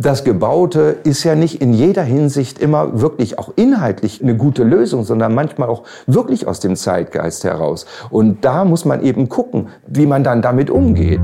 [0.00, 5.04] das Gebaute ist ja nicht in jeder Hinsicht immer wirklich auch inhaltlich eine gute Lösung,
[5.04, 7.84] sondern manchmal auch wirklich aus dem Zeitgeist heraus.
[8.08, 11.20] Und da muss man eben gucken, wie man dann damit umgeht.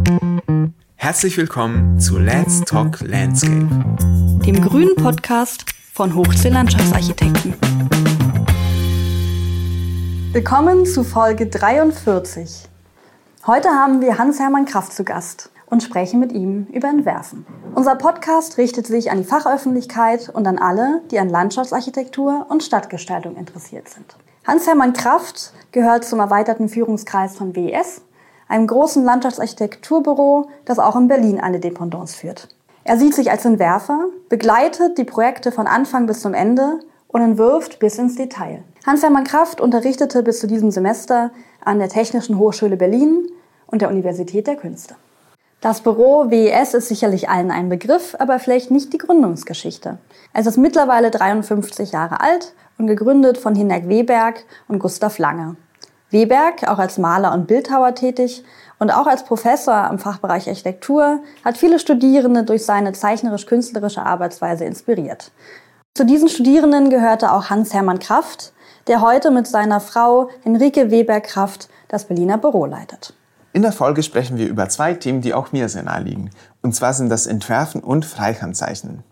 [0.97, 3.67] Herzlich willkommen zu Let's Talk Landscape,
[4.45, 5.65] dem grünen Podcast
[5.95, 7.55] von Hochsee Landschaftsarchitekten.
[10.33, 12.69] Willkommen zu Folge 43.
[13.47, 17.47] Heute haben wir Hans-Hermann Kraft zu Gast und sprechen mit ihm über Entwerfen.
[17.75, 23.37] Unser Podcast richtet sich an die Fachöffentlichkeit und an alle, die an Landschaftsarchitektur und Stadtgestaltung
[23.37, 24.17] interessiert sind.
[24.47, 28.03] Hans-Hermann Kraft gehört zum erweiterten Führungskreis von WES,
[28.49, 32.49] einem großen Landschaftsarchitekturbüro, das auch in Berlin eine Dependance führt.
[32.85, 36.79] Er sieht sich als Entwerfer, begleitet die Projekte von Anfang bis zum Ende
[37.09, 38.63] und entwirft bis ins Detail.
[38.87, 41.33] Hans-Hermann Kraft unterrichtete bis zu diesem Semester
[41.65, 43.27] an der Technischen Hochschule Berlin
[43.67, 44.95] und der Universität der Künste.
[45.61, 49.99] Das Büro WES ist sicherlich allen ein Begriff, aber vielleicht nicht die Gründungsgeschichte.
[50.35, 55.57] Es ist mittlerweile 53 Jahre alt und gegründet von Hinek Weberg und Gustav Lange.
[56.11, 58.45] Weberg, auch als Maler und Bildhauer tätig
[58.79, 65.33] und auch als Professor am Fachbereich Architektur, hat viele Studierende durch seine zeichnerisch-künstlerische Arbeitsweise inspiriert.
[65.95, 68.53] Zu diesen Studierenden gehörte auch Hans-Hermann Kraft,
[68.87, 73.15] der heute mit seiner Frau Henrike Weberg Kraft das Berliner Büro leitet.
[73.57, 76.29] In der Folge sprechen wir über zwei Themen, die auch mir sehr nahe liegen.
[76.61, 79.03] Und zwar sind das Entwerfen und Freihandzeichnen.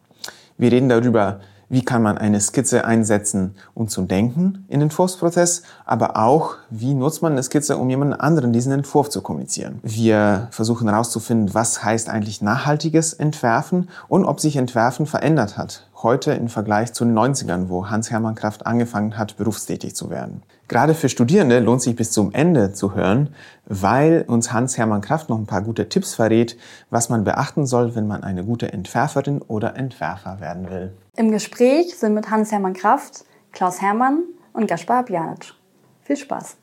[0.58, 5.62] Wir reden darüber, wie kann man eine Skizze einsetzen, um zu denken in den Entwurfsprozess,
[5.86, 9.80] aber auch, wie nutzt man eine Skizze, um jemand anderen diesen Entwurf zu kommunizieren.
[9.82, 16.32] Wir versuchen herauszufinden, was heißt eigentlich nachhaltiges Entwerfen und ob sich Entwerfen verändert hat, heute
[16.32, 20.42] im Vergleich zu den 90ern, wo Hans-Hermann Kraft angefangen hat, berufstätig zu werden.
[20.68, 23.34] Gerade für Studierende lohnt sich bis zum Ende zu hören,
[23.66, 26.56] weil uns Hans-Hermann Kraft noch ein paar gute Tipps verrät,
[26.90, 30.92] was man beachten soll, wenn man eine gute Entwerferin oder Entwerfer werden will.
[31.16, 35.52] Im Gespräch sind mit Hans-Hermann Kraft, Klaus Hermann und Gaspar Bjanic.
[36.02, 36.56] Viel Spaß.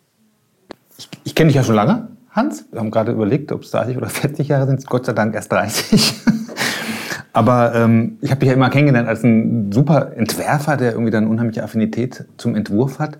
[0.98, 2.66] Ich, ich kenne dich ja schon lange, Hans.
[2.72, 4.86] Wir haben gerade überlegt, ob es 30 oder 40 Jahre sind.
[4.88, 6.14] Gott sei Dank erst 30.
[7.34, 11.28] Aber ähm, ich habe dich ja immer kennengelernt als ein super Entwerfer, der irgendwie dann
[11.28, 13.18] unheimliche Affinität zum Entwurf hat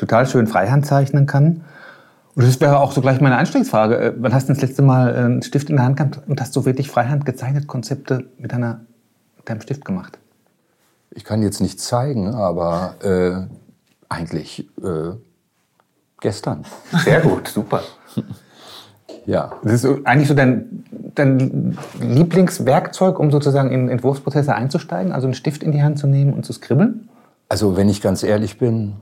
[0.00, 1.62] total schön Freihand zeichnen kann.
[2.34, 3.98] Und das wäre auch so gleich meine Einstiegsfrage.
[3.98, 6.40] Äh, wann hast du das letzte Mal äh, einen Stift in der Hand gehabt und
[6.40, 8.80] hast so wirklich Freihand gezeichnet, Konzepte mit, einer,
[9.36, 10.18] mit deinem Stift gemacht?
[11.10, 13.54] Ich kann jetzt nicht zeigen, aber äh,
[14.08, 15.16] eigentlich äh,
[16.20, 16.64] gestern.
[17.04, 17.82] Sehr gut, super.
[19.26, 19.52] Ja.
[19.62, 25.62] Das ist eigentlich so dein, dein Lieblingswerkzeug, um sozusagen in Entwurfsprozesse einzusteigen, also einen Stift
[25.62, 27.08] in die Hand zu nehmen und zu skribbeln?
[27.48, 28.94] Also wenn ich ganz ehrlich bin,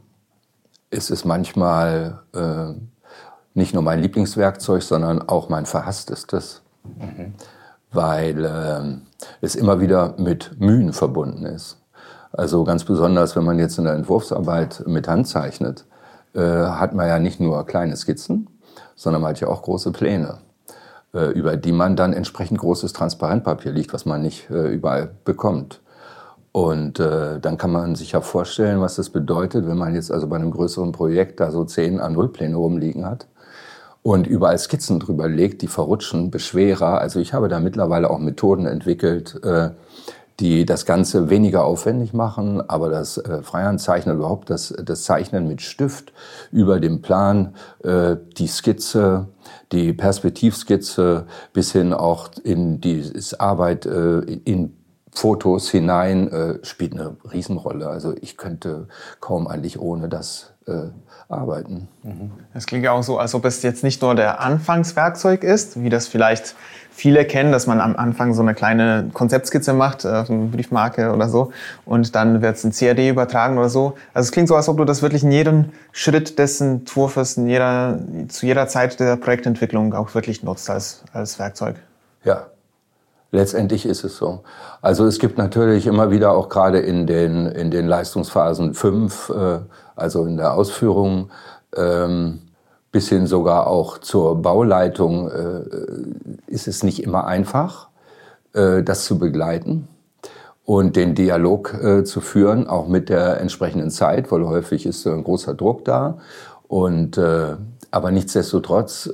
[0.91, 2.73] ist es manchmal äh,
[3.55, 7.35] nicht nur mein Lieblingswerkzeug, sondern auch mein verhasstestes, mhm.
[7.93, 8.97] weil äh,
[9.41, 11.79] es immer wieder mit Mühen verbunden ist.
[12.33, 15.87] Also ganz besonders, wenn man jetzt in der Entwurfsarbeit mit Hand zeichnet,
[16.35, 18.49] äh, hat man ja nicht nur kleine Skizzen,
[18.99, 20.39] sondern man hat ja auch große Pläne,
[21.15, 25.81] äh, über die man dann entsprechend großes Transparentpapier liegt, was man nicht äh, überall bekommt.
[26.51, 30.27] Und äh, dann kann man sich ja vorstellen, was das bedeutet, wenn man jetzt also
[30.27, 33.29] bei einem größeren Projekt da so zehn A0-Pläne rumliegen hat
[34.03, 36.99] und überall Skizzen drüber legt, die verrutschen, beschwerer.
[37.01, 39.71] Also ich habe da mittlerweile auch Methoden entwickelt, äh,
[40.41, 45.63] die das Ganze weniger aufwendig machen, aber das äh, Freihandzeichnen, überhaupt das, das Zeichnen mit
[45.63, 46.13] Stift
[46.53, 49.29] über dem Plan, äh, die Skizze,
[49.73, 54.75] die Perspektivskizze bis hin auch in die Arbeit äh, in
[55.11, 57.89] Fotos hinein äh, spielt eine Riesenrolle.
[57.89, 58.87] Also ich könnte
[59.19, 60.91] kaum eigentlich ohne das äh,
[61.29, 61.89] arbeiten.
[62.55, 65.89] Es klingt ja auch so, als ob es jetzt nicht nur der Anfangswerkzeug ist, wie
[65.89, 66.55] das vielleicht
[66.99, 71.29] viele kennen, dass man am Anfang so eine kleine Konzeptskizze macht, äh, eine Briefmarke oder
[71.29, 71.53] so,
[71.87, 73.95] und dann wird es in CAD übertragen oder so.
[74.15, 77.47] Also es klingt so, als ob du das wirklich in jedem Schritt des Entwurfs, in
[77.47, 81.77] jeder, zu jeder Zeit der Projektentwicklung auch wirklich nutzt als, als Werkzeug.
[82.25, 82.47] Ja,
[83.31, 84.41] Letztendlich ist es so.
[84.81, 89.59] Also es gibt natürlich immer wieder auch gerade in den, in den Leistungsphasen fünf, äh,
[89.97, 91.31] also in der Ausführung,
[91.77, 92.41] ähm,
[92.99, 95.61] bis hin sogar auch zur Bauleitung, äh,
[96.49, 97.91] ist es nicht immer einfach,
[98.55, 99.87] äh, das zu begleiten
[100.65, 105.23] und den Dialog äh, zu führen, auch mit der entsprechenden Zeit, weil häufig ist ein
[105.23, 106.19] großer Druck da.
[106.67, 107.19] Und,
[107.91, 109.09] aber nichtsdestotrotz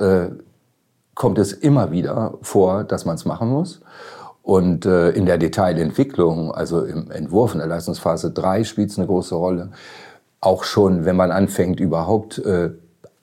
[1.15, 3.83] kommt es immer wieder vor, dass man es machen muss.
[4.43, 9.07] Und äh, in der Detailentwicklung, also im Entwurf in der Leistungsphase 3 spielt es eine
[9.07, 9.73] große Rolle.
[10.41, 12.71] Auch schon, wenn man anfängt, überhaupt äh,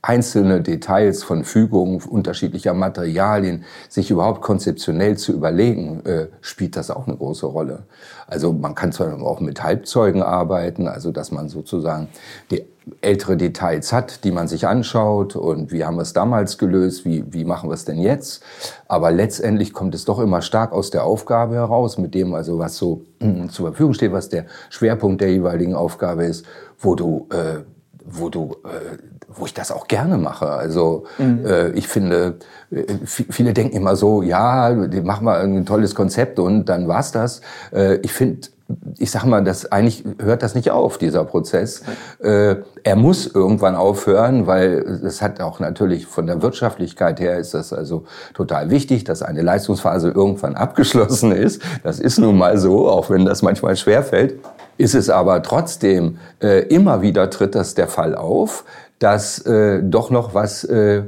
[0.02, 7.08] einzelne Details von Fügungen unterschiedlicher Materialien sich überhaupt konzeptionell zu überlegen, äh, spielt das auch
[7.08, 7.84] eine große Rolle.
[8.28, 12.08] Also man kann zwar auch mit Halbzeugen arbeiten, also dass man sozusagen
[12.50, 12.64] die
[13.02, 17.24] ältere Details hat, die man sich anschaut und wie haben wir es damals gelöst, wie,
[17.32, 18.42] wie machen wir es denn jetzt.
[18.88, 22.78] Aber letztendlich kommt es doch immer stark aus der Aufgabe heraus, mit dem also was
[22.78, 23.04] so
[23.50, 26.44] zur Verfügung steht, was der Schwerpunkt der jeweiligen Aufgabe ist,
[26.80, 27.60] wo du, äh,
[28.06, 28.98] wo du äh,
[29.34, 30.48] wo ich das auch gerne mache.
[30.48, 31.46] Also mhm.
[31.46, 32.36] äh, ich finde,
[32.72, 37.12] äh, viele denken immer so, ja, die machen wir ein tolles Konzept und dann war's
[37.12, 37.42] das.
[37.74, 38.50] Äh, ich finde,
[38.98, 41.84] ich sag mal, das eigentlich hört das nicht auf, dieser Prozess.
[42.20, 47.54] Äh, er muss irgendwann aufhören, weil es hat auch natürlich von der Wirtschaftlichkeit her ist
[47.54, 51.62] das also total wichtig, dass eine Leistungsphase irgendwann abgeschlossen ist.
[51.84, 54.36] Das ist nun mal so, auch wenn das manchmal schwerfällt.
[54.78, 58.66] Ist es aber trotzdem äh, immer wieder tritt das der Fall auf,
[59.00, 61.04] dass äh, doch noch was äh,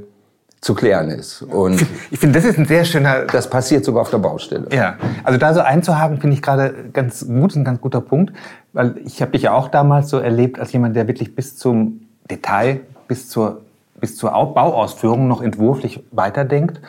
[0.62, 1.42] zu klären ist.
[1.42, 3.26] Und ich finde, das ist ein sehr schöner.
[3.26, 4.68] Das passiert sogar auf der Baustelle.
[4.72, 8.34] Ja, also da so einzuhaken, finde ich gerade ganz gut, ein ganz guter Punkt,
[8.72, 12.08] weil ich habe dich ja auch damals so erlebt als jemand, der wirklich bis zum
[12.30, 13.62] Detail, bis zur
[14.04, 16.82] bis zur Bauausführung noch entwurflich weiterdenkt.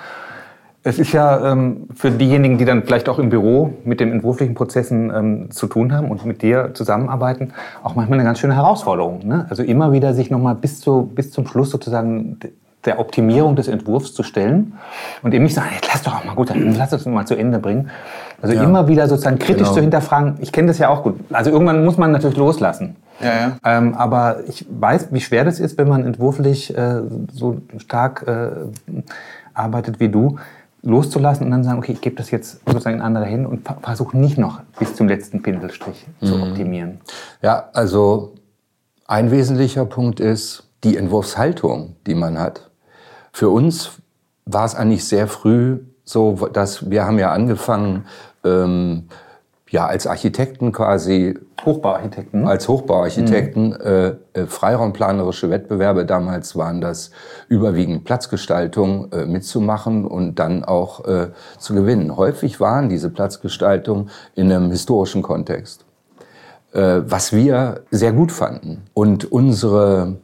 [0.87, 4.55] Es ist ja ähm, für diejenigen, die dann vielleicht auch im Büro mit den entwurflichen
[4.55, 9.27] Prozessen ähm, zu tun haben und mit dir zusammenarbeiten, auch manchmal eine ganz schöne Herausforderung.
[9.27, 9.47] Ne?
[9.49, 12.39] Also immer wieder sich nochmal bis, zu, bis zum Schluss sozusagen
[12.85, 14.75] der Optimierung des Entwurfs zu stellen
[15.23, 17.35] und eben nicht sagen, jetzt lass doch auch mal gut sein, lass uns mal zu
[17.35, 17.89] Ende bringen.
[18.43, 18.63] Also ja.
[18.63, 19.73] immer wieder sozusagen kritisch genau.
[19.73, 20.35] zu hinterfragen.
[20.41, 21.19] Ich kenne das ja auch gut.
[21.33, 22.97] Also irgendwann muss man natürlich loslassen.
[23.21, 23.57] Ja, ja.
[23.65, 27.01] Ähm, aber ich weiß, wie schwer das ist, wenn man entwurflich äh,
[27.33, 28.51] so stark äh,
[29.55, 30.37] arbeitet wie du
[30.85, 34.17] loszulassen und dann sagen, okay, ich gebe das jetzt sozusagen in andere hin und versuche
[34.17, 36.27] nicht noch bis zum letzten Pinselstrich mhm.
[36.27, 37.01] zu optimieren.
[37.43, 38.35] Ja, also
[39.07, 42.71] ein wesentlicher Punkt ist die Entwurfshaltung, die man hat.
[43.33, 43.93] Für uns
[44.45, 48.05] war es eigentlich sehr früh so, dass wir haben ja angefangen,
[48.45, 49.09] ähm,
[49.71, 51.39] ja, als Architekten quasi.
[51.65, 52.47] Hochbauarchitekten.
[52.47, 53.69] Als Hochbauarchitekten.
[53.69, 53.81] Mhm.
[53.81, 54.07] Äh,
[54.41, 57.11] äh, freiraumplanerische Wettbewerbe damals waren das
[57.49, 61.29] überwiegend Platzgestaltung äh, mitzumachen und dann auch äh,
[61.59, 62.17] zu gewinnen.
[62.17, 65.85] Häufig waren diese Platzgestaltungen in einem historischen Kontext.
[66.73, 68.83] Äh, was wir sehr gut fanden.
[68.95, 70.17] Und unsere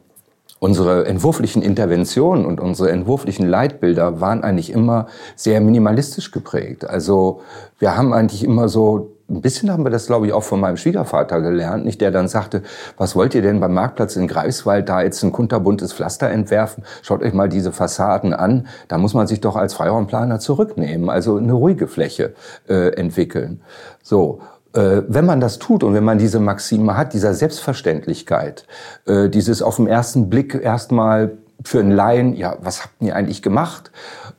[0.63, 6.87] Unsere entwurflichen Interventionen und unsere entwurflichen Leitbilder waren eigentlich immer sehr minimalistisch geprägt.
[6.87, 7.41] Also
[7.79, 10.77] wir haben eigentlich immer so ein bisschen haben wir das, glaube ich, auch von meinem
[10.77, 12.63] Schwiegervater gelernt, nicht der dann sagte,
[12.97, 16.83] was wollt ihr denn beim Marktplatz in Greifswald da jetzt ein kunterbuntes Pflaster entwerfen?
[17.01, 18.67] Schaut euch mal diese Fassaden an.
[18.87, 22.33] Da muss man sich doch als Freiraumplaner zurücknehmen, also eine ruhige Fläche
[22.67, 23.61] äh, entwickeln.
[24.03, 24.41] So.
[24.73, 28.65] Äh, wenn man das tut und wenn man diese Maxime hat, dieser Selbstverständlichkeit,
[29.05, 33.41] äh, dieses auf den ersten Blick erstmal für einen Laien, ja, was habt ihr eigentlich
[33.41, 33.91] gemacht?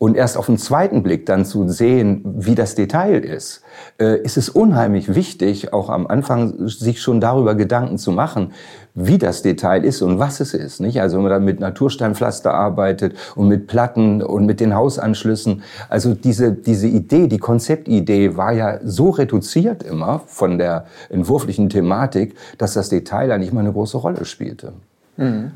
[0.02, 3.62] Und erst auf den zweiten Blick dann zu sehen, wie das Detail ist,
[4.00, 8.50] äh, ist es unheimlich wichtig, auch am Anfang sich schon darüber Gedanken zu machen,
[8.96, 10.80] wie das Detail ist und was es ist.
[10.80, 11.00] Nicht?
[11.00, 15.62] Also wenn man dann mit Natursteinpflaster arbeitet und mit Platten und mit den Hausanschlüssen.
[15.88, 22.34] Also diese, diese Idee, die Konzeptidee war ja so reduziert immer von der entwurflichen Thematik,
[22.58, 24.72] dass das Detail eigentlich mal eine große Rolle spielte.
[25.16, 25.52] Mhm.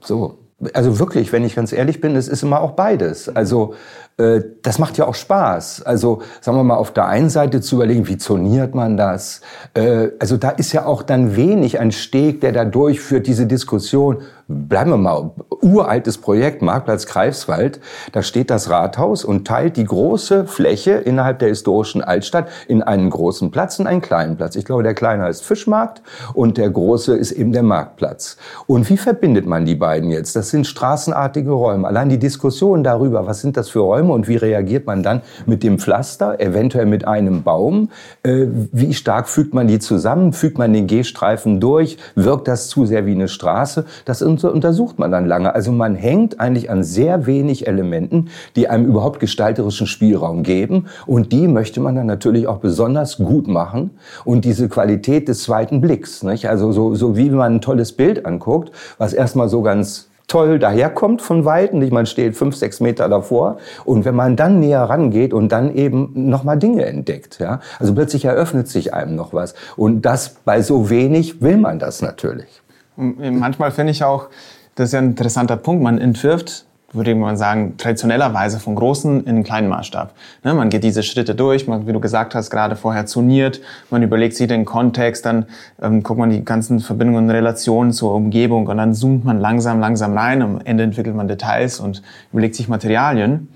[0.00, 0.38] So
[0.74, 3.28] also wirklich, wenn ich ganz ehrlich bin, es ist immer auch beides.
[3.34, 3.74] Also
[4.18, 5.82] äh, das macht ja auch Spaß.
[5.82, 9.40] Also sagen wir mal, auf der einen Seite zu überlegen, wie zoniert man das?
[9.74, 14.18] Äh, also da ist ja auch dann wenig ein Steg, der da durchführt, diese Diskussion.
[14.52, 15.30] Bleiben wir mal,
[15.62, 17.78] uraltes Projekt, Marktplatz Greifswald,
[18.10, 23.10] da steht das Rathaus und teilt die große Fläche innerhalb der historischen Altstadt in einen
[23.10, 24.56] großen Platz und einen kleinen Platz.
[24.56, 26.02] Ich glaube, der kleine heißt Fischmarkt
[26.34, 28.38] und der große ist eben der Marktplatz.
[28.66, 30.34] Und wie verbindet man die beiden jetzt?
[30.34, 31.86] Das sind straßenartige Räume.
[31.86, 35.62] Allein die Diskussion darüber, was sind das für Räume, und wie reagiert man dann mit
[35.62, 37.90] dem Pflaster, eventuell mit einem Baum?
[38.24, 40.32] Äh, wie stark fügt man die zusammen?
[40.32, 41.98] Fügt man den Gehstreifen durch?
[42.16, 43.84] Wirkt das zu sehr wie eine Straße?
[44.04, 45.54] Das untersucht man dann lange.
[45.54, 50.86] Also man hängt eigentlich an sehr wenig Elementen, die einem überhaupt gestalterischen Spielraum geben.
[51.06, 53.90] Und die möchte man dann natürlich auch besonders gut machen.
[54.24, 56.48] Und diese Qualität des zweiten Blicks, nicht?
[56.48, 61.20] also so, so wie man ein tolles Bild anguckt, was erstmal so ganz toll daherkommt
[61.22, 65.50] von Weitem, man steht fünf, sechs Meter davor und wenn man dann näher rangeht und
[65.50, 70.36] dann eben nochmal Dinge entdeckt, ja, also plötzlich eröffnet sich einem noch was und das
[70.44, 72.59] bei so wenig will man das natürlich.
[73.00, 74.28] Manchmal finde ich auch,
[74.74, 79.28] das ist ja ein interessanter Punkt, man entwirft würde man sagen, traditionellerweise von großen in
[79.28, 80.12] einen kleinen Maßstab.
[80.42, 84.02] Ne, man geht diese Schritte durch, man, wie du gesagt hast, gerade vorher zoniert, man
[84.02, 85.46] überlegt sich den Kontext, dann
[85.80, 89.78] ähm, guckt man die ganzen Verbindungen und Relationen zur Umgebung und dann zoomt man langsam,
[89.78, 90.42] langsam rein.
[90.42, 92.02] Am Ende entwickelt man Details und
[92.32, 93.48] überlegt sich Materialien.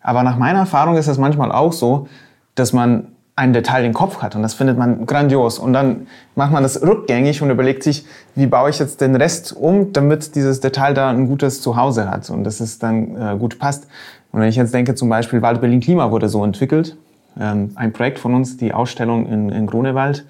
[0.00, 2.08] Aber nach meiner Erfahrung ist es manchmal auch so,
[2.56, 6.52] dass man ein Detail im Kopf hat und das findet man grandios und dann macht
[6.52, 10.60] man das rückgängig und überlegt sich, wie baue ich jetzt den Rest um, damit dieses
[10.60, 13.86] Detail da ein gutes Zuhause hat und dass es dann äh, gut passt.
[14.32, 16.96] Und wenn ich jetzt denke, zum Beispiel Wald Berlin Klima wurde so entwickelt,
[17.40, 20.26] ähm, ein Projekt von uns, die Ausstellung in, in Grunewald,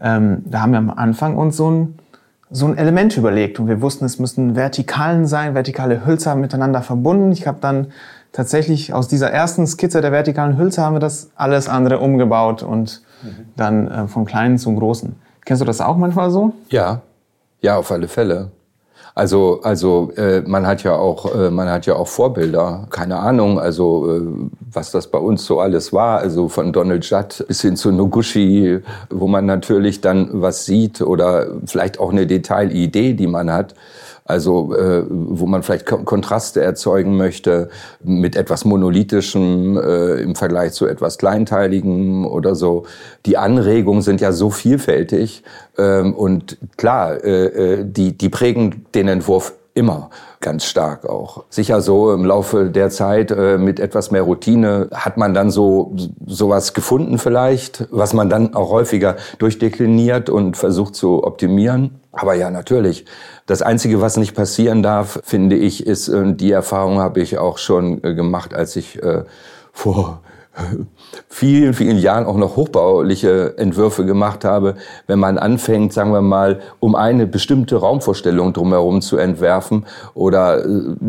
[0.00, 1.98] ähm, da haben wir am Anfang uns so ein,
[2.50, 7.32] so ein Element überlegt und wir wussten, es müssen Vertikalen sein, vertikale Hölzer miteinander verbunden.
[7.32, 7.88] Ich habe dann
[8.32, 13.02] tatsächlich aus dieser ersten Skizze der vertikalen Hülse haben wir das alles andere umgebaut und
[13.22, 13.28] mhm.
[13.56, 15.14] dann äh, vom Kleinen zum Großen.
[15.44, 16.52] Kennst du das auch manchmal so?
[16.70, 17.00] Ja,
[17.60, 18.50] ja, auf alle Fälle.
[19.18, 22.86] Also, also äh, man hat ja auch, äh, man hat ja auch Vorbilder.
[22.90, 24.20] Keine Ahnung, also äh,
[24.70, 26.20] was das bei uns so alles war.
[26.20, 28.78] Also von Donald Judd bis hin zu Noguchi,
[29.10, 33.74] wo man natürlich dann was sieht oder vielleicht auch eine Detailidee, die man hat.
[34.28, 37.70] Also äh, wo man vielleicht Kontraste erzeugen möchte
[38.04, 42.84] mit etwas monolithischem äh, im Vergleich zu etwas kleinteiligem oder so.
[43.24, 45.44] Die Anregungen sind ja so vielfältig
[45.78, 51.44] ähm, und klar, äh, äh die, die prägen den Entwurf immer ganz stark auch.
[51.48, 55.94] Sicher so im Laufe der Zeit äh, mit etwas mehr Routine hat man dann so
[56.26, 62.00] sowas gefunden vielleicht, was man dann auch häufiger durchdekliniert und versucht zu optimieren.
[62.20, 63.04] Aber ja, natürlich.
[63.46, 67.58] Das Einzige, was nicht passieren darf, finde ich, ist, äh, die Erfahrung habe ich auch
[67.58, 69.22] schon äh, gemacht, als ich äh,
[69.72, 70.20] vor
[71.28, 74.74] vielen, vielen Jahren auch noch hochbauliche Entwürfe gemacht habe,
[75.06, 80.66] wenn man anfängt, sagen wir mal, um eine bestimmte Raumvorstellung drumherum zu entwerfen oder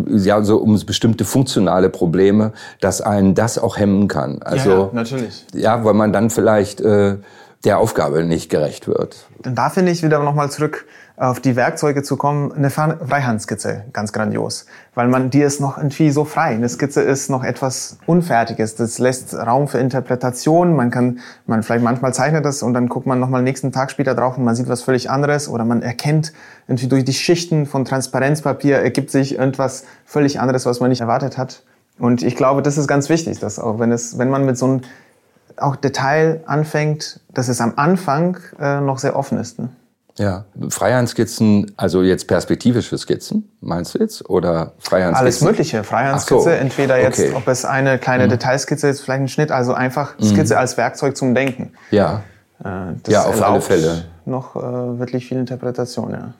[0.08, 4.44] ja, so um bestimmte funktionale Probleme, dass einen das auch hemmen kann.
[4.44, 5.46] Also, ja, ja natürlich.
[5.56, 7.18] Ja, weil man dann vielleicht äh,
[7.64, 9.26] der Aufgabe nicht gerecht wird.
[9.42, 10.86] Dann da finde ich wieder nochmal zurück
[11.20, 14.66] auf die Werkzeuge zu kommen, eine Freihandskizze, ganz grandios.
[14.96, 16.52] Weil man, die ist noch irgendwie so frei.
[16.52, 18.76] Eine Skizze ist noch etwas Unfertiges.
[18.76, 20.78] Das lässt Raum für Interpretation.
[20.78, 24.16] Man kann, man vielleicht manchmal zeichnet das und dann guckt man nochmal nächsten Tag später
[24.16, 26.32] drauf und man sieht was völlig anderes oder man erkennt
[26.70, 31.38] irgendwie durch die Schichten von Transparenzpapier ergibt sich irgendwas völlig anderes, was man nicht erwartet
[31.38, 31.64] hat.
[32.00, 34.66] Und ich glaube, das ist ganz wichtig, dass auch wenn es, wenn man mit so
[34.68, 34.82] einem
[35.58, 39.60] auch Detail anfängt, dass es am Anfang äh, noch sehr offen ist.
[39.60, 39.68] Ne?
[40.20, 44.30] Ja, Freihandskizzen, also jetzt perspektivische Skizzen, meinst du jetzt?
[44.30, 45.26] Oder Freihandskizzen?
[45.26, 45.84] Alles Mögliche.
[45.86, 46.50] Freihandskizze, so.
[46.50, 47.32] entweder jetzt, okay.
[47.34, 48.32] ob es eine kleine mhm.
[48.32, 50.26] Detailskizze ist, vielleicht ein Schnitt, also einfach mhm.
[50.26, 50.60] Skizze mhm.
[50.60, 51.72] als Werkzeug zum Denken.
[51.92, 52.24] Ja.
[52.60, 54.06] Äh, das ja, auf alle Fälle.
[54.26, 54.60] Noch äh,
[55.00, 56.34] wirklich viel Interpretation, ja.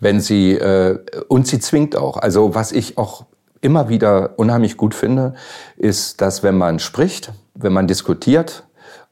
[0.00, 2.18] Wenn sie, äh, und sie zwingt auch.
[2.18, 3.24] Also was ich auch
[3.62, 5.32] immer wieder unheimlich gut finde,
[5.78, 8.64] ist, dass wenn man spricht, wenn man diskutiert,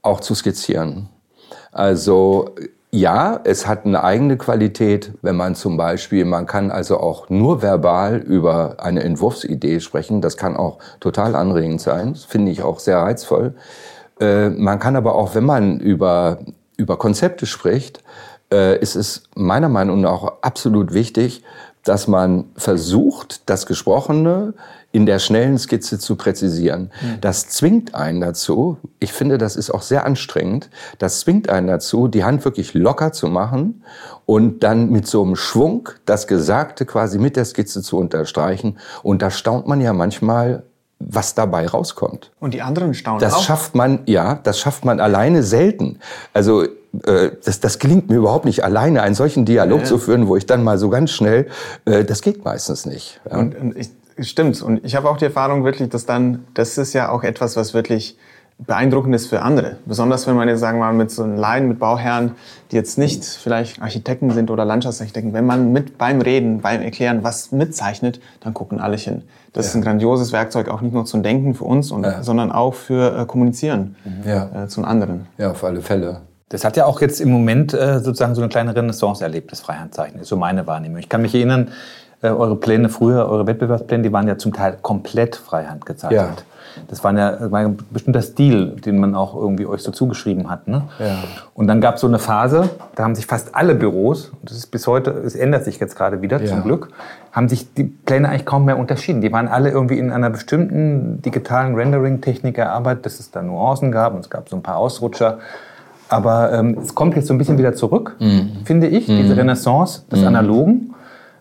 [0.02, 1.09] auch zu skizzieren.
[1.71, 2.54] Also
[2.94, 7.62] ja, es hat eine eigene Qualität, wenn man zum Beispiel, man kann also auch nur
[7.62, 10.20] verbal über eine Entwurfsidee sprechen.
[10.20, 12.12] Das kann auch total anregend sein.
[12.12, 13.54] Das finde ich auch sehr reizvoll.
[14.20, 16.40] Äh, man kann aber auch, wenn man über,
[16.76, 18.02] über Konzepte spricht,
[18.52, 21.42] äh, ist es meiner Meinung nach absolut wichtig,
[21.84, 24.52] dass man versucht, das Gesprochene
[24.92, 26.90] in der schnellen Skizze zu präzisieren.
[27.00, 27.20] Mhm.
[27.20, 30.68] Das zwingt einen dazu, ich finde, das ist auch sehr anstrengend,
[30.99, 33.82] das zwingt einen dazu, die Hand wirklich locker zu machen
[34.26, 38.78] und dann mit so einem Schwung das Gesagte quasi mit der Skizze zu unterstreichen.
[39.02, 40.62] Und da staunt man ja manchmal,
[40.99, 42.30] was dabei rauskommt.
[42.38, 43.38] Und die anderen staunen das auch.
[43.38, 45.99] Das schafft man, ja, das schafft man alleine selten.
[46.32, 46.64] Also
[47.06, 49.84] äh, das, das gelingt mir überhaupt nicht, alleine einen solchen Dialog ja.
[49.84, 51.49] zu führen, wo ich dann mal so ganz schnell,
[51.87, 53.20] äh, das geht meistens nicht.
[53.28, 53.38] Ja.
[53.38, 53.90] Und, und ich,
[54.29, 54.61] stimmt.
[54.62, 57.75] Und ich habe auch die Erfahrung wirklich, dass dann, das ist ja auch etwas, was
[57.75, 58.17] wirklich
[58.59, 59.79] beeindruckend ist für andere.
[59.87, 62.33] Besonders wenn man jetzt, sagen wir mal, mit so einem Laien, mit Bauherren,
[62.71, 67.25] die jetzt nicht vielleicht Architekten sind oder Landschaftsarchitekten, wenn man mit beim Reden, beim Erklären
[67.25, 69.23] was mitzeichnet, dann gucken alle hin.
[69.52, 69.71] Das ja.
[69.71, 72.23] ist ein grandioses Werkzeug, auch nicht nur zum Denken für uns, und, ja.
[72.23, 74.64] sondern auch für äh, Kommunizieren ja.
[74.64, 75.26] äh, zu anderen.
[75.38, 76.23] Ja, auf alle Fälle.
[76.49, 79.61] Das hat ja auch jetzt im Moment äh, sozusagen so eine kleine Renaissance erlebt, das
[79.61, 80.14] Freihandzeichen.
[80.14, 80.99] Das ist so meine Wahrnehmung.
[80.99, 81.71] Ich kann mich erinnern,
[82.23, 86.21] äh, eure Pläne früher, eure Wettbewerbspläne, die waren ja zum Teil komplett Freihand gezeichnet.
[86.21, 86.45] Ja.
[86.88, 90.69] Das war ja war ein bestimmter Stil, den man auch irgendwie euch so zugeschrieben hat.
[90.69, 90.83] Ne?
[90.99, 91.19] Ja.
[91.55, 94.57] Und dann gab es so eine Phase, da haben sich fast alle Büros, und das
[94.57, 96.47] ist bis heute, es ändert sich jetzt gerade wieder ja.
[96.47, 96.88] zum Glück,
[97.31, 99.21] haben sich die Pläne eigentlich kaum mehr unterschieden.
[99.21, 104.14] Die waren alle irgendwie in einer bestimmten digitalen Rendering-Technik erarbeitet, dass es da Nuancen gab
[104.14, 105.41] und es gab so ein paar Ausrutscher.
[106.09, 108.59] Aber ähm, es kommt jetzt so ein bisschen wieder zurück, mhm.
[108.64, 109.17] finde ich, mhm.
[109.17, 110.26] diese Renaissance des mhm.
[110.26, 110.91] Analogen.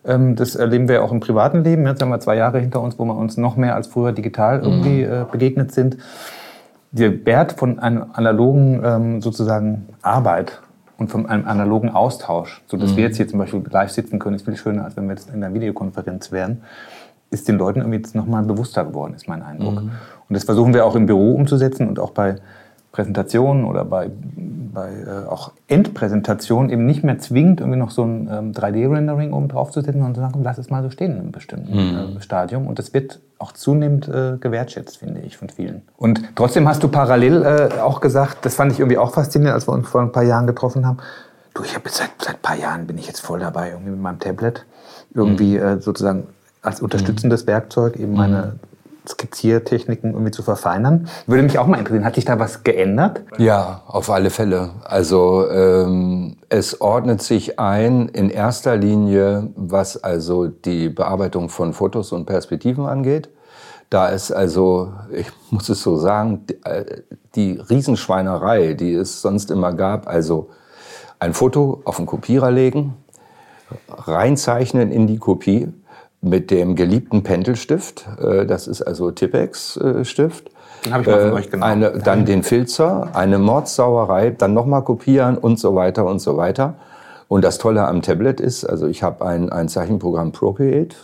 [0.05, 1.86] Ähm, das erleben wir auch im privaten Leben.
[1.86, 4.60] Jetzt haben wir zwei Jahre hinter uns, wo wir uns noch mehr als früher digital
[4.60, 4.63] Mhm.
[4.63, 5.98] irgendwie äh, begegnet sind.
[6.91, 10.62] Der Wert von einer analogen ähm, sozusagen Arbeit
[10.98, 14.36] und von einem analogen Austausch, so dass wir jetzt hier zum Beispiel live sitzen können,
[14.36, 16.62] ist viel schöner, als wenn wir jetzt in einer Videokonferenz wären,
[17.31, 19.77] ist den Leuten irgendwie jetzt nochmal bewusster geworden, ist mein Eindruck.
[19.77, 19.91] Und
[20.29, 22.36] das versuchen wir auch im Büro umzusetzen und auch bei
[22.91, 24.12] Präsentationen oder bei,
[24.74, 29.48] bei äh, auch Endpräsentationen eben nicht mehr zwingend irgendwie noch so ein ähm, 3D-Rendering oben
[29.48, 32.21] drauf zu setzen, sondern zu sagen, lass es mal so stehen in einem bestimmten äh,
[32.21, 32.67] Stadium.
[32.67, 35.83] Und das wird auch zunehmend äh, gewertschätzt, finde ich, von vielen.
[35.98, 39.67] Und trotzdem hast du parallel äh, auch gesagt, das fand ich irgendwie auch faszinierend, als
[39.67, 40.98] wir uns vor ein paar Jahren getroffen haben,
[41.53, 43.91] du, ich habe jetzt seit, seit ein paar Jahren bin ich jetzt voll dabei, irgendwie
[43.91, 44.65] mit meinem Tablet,
[45.13, 46.27] irgendwie äh, sozusagen
[46.62, 48.53] als unterstützendes Werkzeug eben meine
[49.08, 51.08] Skizziertechniken irgendwie zu verfeinern.
[51.25, 53.24] Würde mich auch mal interessieren, hat sich da was geändert?
[53.38, 54.72] Ja, auf alle Fälle.
[54.84, 62.12] Also ähm, es ordnet sich ein in erster Linie, was also die Bearbeitung von Fotos
[62.12, 63.29] und Perspektiven angeht.
[63.89, 67.01] Da ist also, ich muss es so sagen, die, äh,
[67.36, 70.50] die Riesenschweinerei, die es sonst immer gab, also
[71.20, 72.96] ein Foto auf den Kopierer legen,
[73.89, 75.74] reinzeichnen in die Kopie
[76.22, 80.51] mit dem geliebten Pentelstift, äh, das ist also Tippex-Stift.
[80.86, 81.72] Den habe ich mal von euch genommen.
[81.72, 86.75] Eine, dann den Filzer, eine Mordsauerei, dann nochmal kopieren und so weiter und so weiter.
[87.32, 90.98] Und das Tolle am Tablet ist, also ich habe ein, ein Zeichenprogramm Procreate.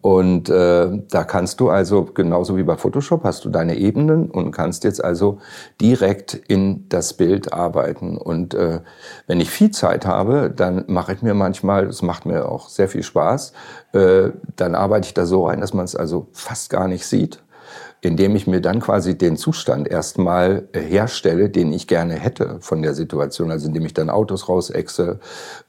[0.00, 4.50] Und äh, da kannst du also, genauso wie bei Photoshop, hast du deine Ebenen und
[4.50, 5.38] kannst jetzt also
[5.80, 8.18] direkt in das Bild arbeiten.
[8.18, 8.80] Und äh,
[9.28, 12.88] wenn ich viel Zeit habe, dann mache ich mir manchmal, das macht mir auch sehr
[12.88, 13.52] viel Spaß,
[13.92, 17.44] äh, dann arbeite ich da so rein, dass man es also fast gar nicht sieht
[18.02, 22.82] indem ich mir dann quasi den Zustand erstmal äh, herstelle, den ich gerne hätte von
[22.82, 23.50] der Situation.
[23.50, 25.20] Also indem ich dann Autos rausexe,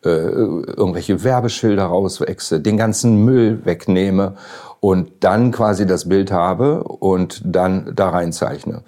[0.04, 4.36] äh, irgendwelche Werbeschilder rausexe, den ganzen Müll wegnehme
[4.80, 8.82] und dann quasi das Bild habe und dann da reinzeichne.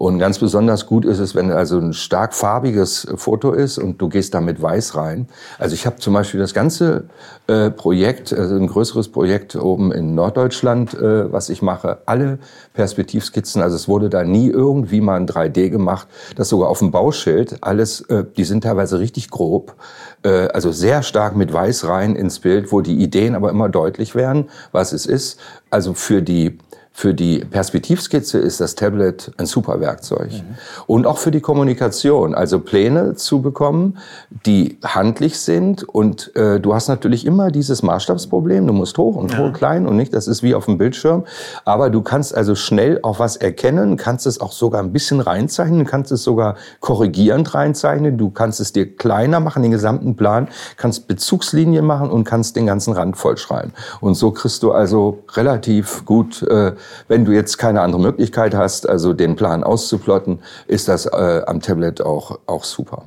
[0.00, 4.08] Und ganz besonders gut ist es, wenn also ein stark farbiges Foto ist und du
[4.08, 5.28] gehst da mit Weiß rein.
[5.58, 7.04] Also ich habe zum Beispiel das ganze
[7.48, 12.38] äh, Projekt, also ein größeres Projekt oben in Norddeutschland, äh, was ich mache, alle
[12.72, 16.92] Perspektivskizzen, also es wurde da nie irgendwie mal ein 3D gemacht, das sogar auf dem
[16.92, 19.74] Bauschild, alles, äh, die sind teilweise richtig grob,
[20.22, 24.14] äh, also sehr stark mit Weiß rein ins Bild, wo die Ideen aber immer deutlich
[24.14, 25.38] werden, was es ist.
[25.68, 26.58] Also für die
[26.92, 30.32] für die Perspektivskizze ist das Tablet ein super Werkzeug.
[30.32, 30.56] Mhm.
[30.86, 33.96] Und auch für die Kommunikation, also Pläne zu bekommen,
[34.44, 35.88] die handlich sind.
[35.88, 38.66] Und äh, du hast natürlich immer dieses Maßstabsproblem.
[38.66, 39.38] Du musst hoch und ja.
[39.38, 40.12] hoch, klein und nicht.
[40.12, 41.24] Das ist wie auf dem Bildschirm.
[41.64, 45.86] Aber du kannst also schnell auch was erkennen, kannst es auch sogar ein bisschen reinzeichnen,
[45.86, 48.18] kannst es sogar korrigierend reinzeichnen.
[48.18, 52.66] Du kannst es dir kleiner machen, den gesamten Plan, kannst Bezugslinien machen und kannst den
[52.66, 53.72] ganzen Rand vollschreiben.
[54.00, 56.72] Und so kriegst du also relativ gut äh,
[57.08, 61.60] wenn du jetzt keine andere Möglichkeit hast, also den Plan auszuplotten, ist das äh, am
[61.60, 63.04] Tablet auch, auch super.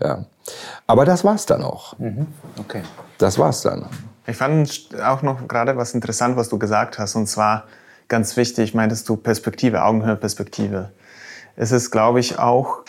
[0.00, 0.24] Ja.
[0.86, 1.98] Aber das war's dann auch.
[1.98, 2.26] Mhm.
[2.58, 2.82] Okay.
[3.18, 3.86] Das war's dann.
[4.26, 7.64] Ich fand auch noch gerade was interessant, was du gesagt hast, und zwar
[8.08, 10.90] ganz wichtig, meintest du Perspektive, Augenhöhe-Perspektive.
[11.56, 12.80] Es ist, glaube ich, auch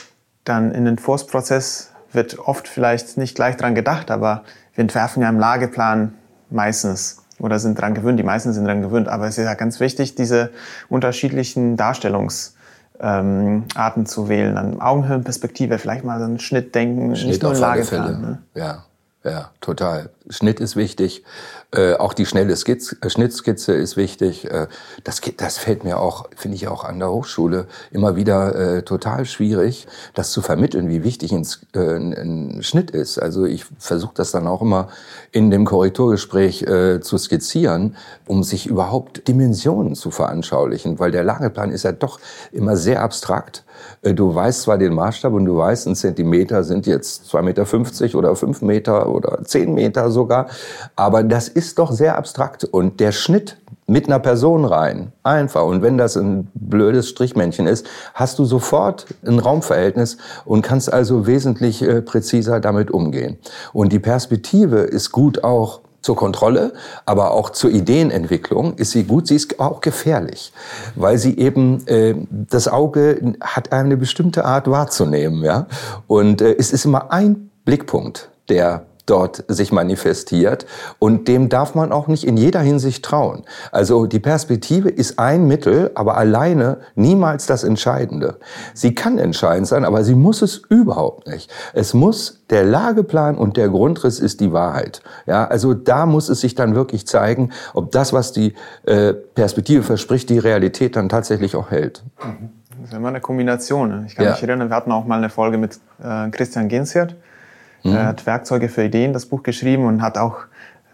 [0.43, 4.43] dann in den Forstprozess wird oft vielleicht nicht gleich dran gedacht, aber
[4.75, 6.13] wir entwerfen ja im Lageplan
[6.49, 9.81] meistens oder sind dran gewöhnt, die meisten sind dran gewöhnt, aber es ist ja ganz
[9.81, 10.49] wichtig, diese
[10.89, 12.53] unterschiedlichen Darstellungs-
[12.99, 17.53] ähm, Arten zu wählen, an Augenhöhenperspektive, vielleicht mal so einen Schnitt denken, Schnitt nicht nur
[17.55, 18.21] Lageplan.
[18.21, 18.41] Ne?
[18.53, 18.85] Ja,
[19.23, 20.09] ja, total.
[20.29, 21.23] Schnitt ist wichtig.
[21.73, 24.49] Äh, auch die schnelle Skizze, äh, Schnittskizze ist wichtig.
[24.49, 24.67] Äh,
[25.03, 29.25] das, das fällt mir auch, finde ich auch an der Hochschule immer wieder äh, total
[29.25, 33.17] schwierig, das zu vermitteln, wie wichtig ein, äh, ein, ein Schnitt ist.
[33.17, 34.89] Also ich versuche das dann auch immer
[35.31, 37.95] in dem Korrekturgespräch äh, zu skizzieren,
[38.27, 42.19] um sich überhaupt Dimensionen zu veranschaulichen, weil der Lageplan ist ja doch
[42.51, 43.63] immer sehr abstrakt.
[44.01, 47.41] Äh, Du weißt zwar den Maßstab und du weißt, ein Zentimeter sind jetzt 2,50
[48.03, 50.47] Meter oder 5 Meter oder 10 Meter sogar,
[50.95, 55.63] aber das ist doch sehr abstrakt und der Schnitt mit einer Person rein, einfach.
[55.65, 61.27] Und wenn das ein blödes Strichmännchen ist, hast du sofort ein Raumverhältnis und kannst also
[61.27, 63.37] wesentlich äh, präziser damit umgehen.
[63.73, 66.73] Und die Perspektive ist gut auch zur Kontrolle,
[67.05, 69.27] aber auch zur Ideenentwicklung ist sie gut.
[69.27, 70.53] Sie ist auch gefährlich,
[70.95, 75.65] weil sie eben äh, das Auge hat eine bestimmte Art wahrzunehmen, ja.
[76.05, 80.65] Und äh, es ist immer ein Blickpunkt, der dort sich manifestiert
[80.99, 83.43] und dem darf man auch nicht in jeder Hinsicht trauen.
[83.71, 88.39] Also die Perspektive ist ein Mittel, aber alleine niemals das Entscheidende.
[88.73, 91.51] Sie kann entscheidend sein, aber sie muss es überhaupt nicht.
[91.73, 95.01] Es muss der Lageplan und der Grundriss ist die Wahrheit.
[95.25, 98.53] Ja, also da muss es sich dann wirklich zeigen, ob das, was die
[98.85, 102.03] äh, Perspektive verspricht, die Realität dann tatsächlich auch hält.
[102.79, 104.05] Das ist immer eine Kombination.
[104.07, 104.31] Ich kann ja.
[104.31, 107.15] mich erinnern, wir hatten auch mal eine Folge mit äh, Christian Gensiert
[107.83, 107.93] Mhm.
[107.93, 110.37] Er hat Werkzeuge für Ideen, das Buch geschrieben und hat auch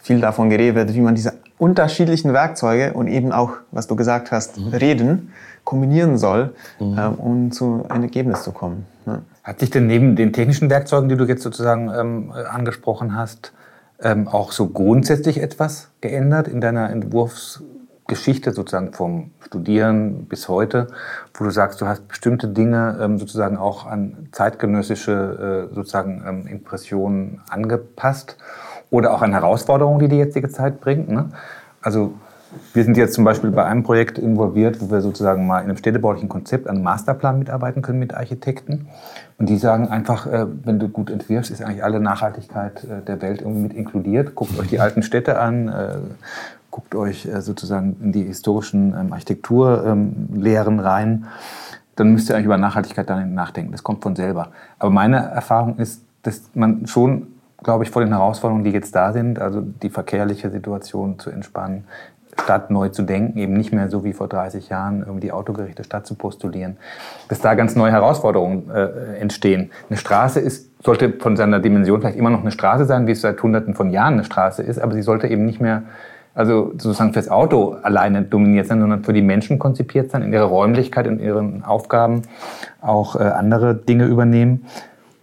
[0.02, 4.58] viel davon geredet, wie man diese unterschiedlichen Werkzeuge und eben auch, was du gesagt hast,
[4.58, 4.68] mhm.
[4.70, 6.98] Reden kombinieren soll, mhm.
[6.98, 8.86] ähm, um zu einem Ergebnis zu kommen.
[9.06, 9.22] Ne?
[9.44, 13.52] Hat sich denn neben den technischen Werkzeugen, die du jetzt sozusagen ähm, angesprochen hast,
[14.02, 17.62] ähm, auch so grundsätzlich etwas geändert in deiner Entwurfs-
[18.10, 20.88] Geschichte sozusagen vom Studieren bis heute,
[21.34, 26.48] wo du sagst, du hast bestimmte Dinge ähm, sozusagen auch an zeitgenössische äh, sozusagen ähm,
[26.48, 28.38] Impressionen angepasst
[28.90, 31.08] oder auch an Herausforderungen, die die jetzige Zeit bringt.
[31.10, 31.30] Ne?
[31.82, 32.14] Also
[32.74, 35.78] wir sind jetzt zum Beispiel bei einem Projekt involviert, wo wir sozusagen mal in einem
[35.78, 38.88] städtebaulichen Konzept an einem Masterplan mitarbeiten können mit Architekten.
[39.38, 43.22] Und die sagen einfach, äh, wenn du gut entwirfst, ist eigentlich alle Nachhaltigkeit äh, der
[43.22, 44.36] Welt irgendwie mit inkludiert.
[44.36, 45.98] Guckt euch die alten Städte an, äh,
[46.72, 51.28] guckt euch äh, sozusagen in die historischen ähm, Architekturlehren ähm, rein,
[51.96, 53.72] dann müsst ihr eigentlich über Nachhaltigkeit dann nachdenken.
[53.72, 54.50] Das kommt von selber.
[54.78, 57.28] Aber meine Erfahrung ist, dass man schon,
[57.62, 61.84] glaube ich, vor den Herausforderungen, die jetzt da sind, also die verkehrliche Situation zu entspannen,
[62.44, 65.84] Stadt neu zu denken, eben nicht mehr so wie vor 30 Jahren irgendwie die autogerechte
[65.84, 66.78] Stadt zu postulieren,
[67.28, 69.72] dass da ganz neue Herausforderungen äh, entstehen.
[69.90, 73.22] Eine Straße ist, sollte von seiner Dimension vielleicht immer noch eine Straße sein, wie es
[73.22, 75.84] seit Hunderten von Jahren eine Straße ist, aber sie sollte eben nicht mehr
[76.40, 80.46] also sozusagen fürs Auto alleine dominiert sein, sondern für die Menschen konzipiert sein, in ihrer
[80.46, 82.22] Räumlichkeit, in ihren Aufgaben
[82.82, 84.66] auch äh, andere Dinge übernehmen.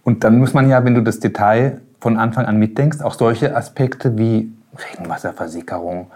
[0.03, 3.55] Und dann muss man ja, wenn du das Detail von Anfang an mitdenkst, auch solche
[3.55, 6.11] Aspekte wie Regenwasserversickerung,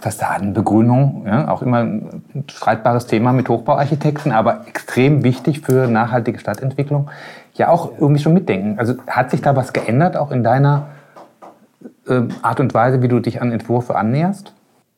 [0.00, 7.10] Fassadenbegrünung, ja, auch immer ein streitbares Thema mit Hochbauarchitekten, aber extrem wichtig für nachhaltige Stadtentwicklung,
[7.52, 8.78] ja auch irgendwie schon mitdenken.
[8.78, 10.86] Also hat sich da was geändert, auch in deiner
[12.42, 14.52] Art und Weise, wie du dich an Entwürfe annäherst?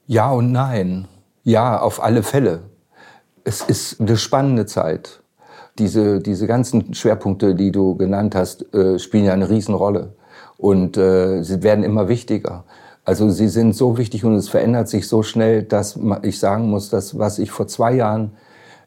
[0.07, 1.07] Ja und nein.
[1.45, 2.61] Ja, auf alle Fälle.
[3.45, 5.21] Es ist eine spannende Zeit.
[5.79, 10.15] Diese, diese ganzen Schwerpunkte, die du genannt hast, äh, spielen ja eine Riesenrolle.
[10.57, 12.65] Und äh, sie werden immer wichtiger.
[13.05, 16.91] Also sie sind so wichtig und es verändert sich so schnell, dass ich sagen muss,
[16.91, 18.33] dass was ich vor zwei Jahren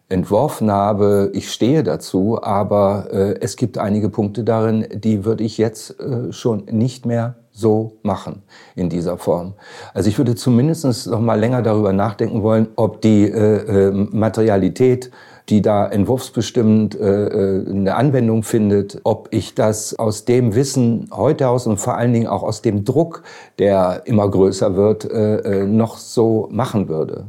[0.10, 5.58] entworfen habe, ich stehe dazu, aber äh, es gibt einige Punkte darin, die würde ich
[5.58, 8.44] jetzt äh, schon nicht mehr so machen
[8.76, 9.54] in dieser Form.
[9.94, 15.12] Also ich würde zumindest noch mal länger darüber nachdenken wollen, ob die äh, äh, Materialität,
[15.50, 21.50] die da entwurfsbestimmend äh, äh, eine Anwendung findet, ob ich das aus dem Wissen heute
[21.50, 23.24] aus und vor allen Dingen auch aus dem Druck,
[23.60, 27.26] der immer größer wird, äh, äh noch so machen würde.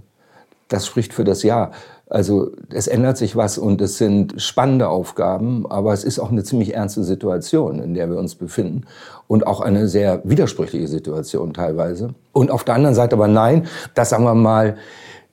[0.69, 1.73] Das spricht für das Jahr.
[2.12, 6.44] Also es ändert sich was und es sind spannende Aufgaben, aber es ist auch eine
[6.44, 8.83] ziemlich ernste Situation, in der wir uns befinden
[9.29, 12.11] und auch eine sehr widersprüchliche Situation teilweise.
[12.33, 14.77] Und auf der anderen Seite aber nein, das sagen wir mal,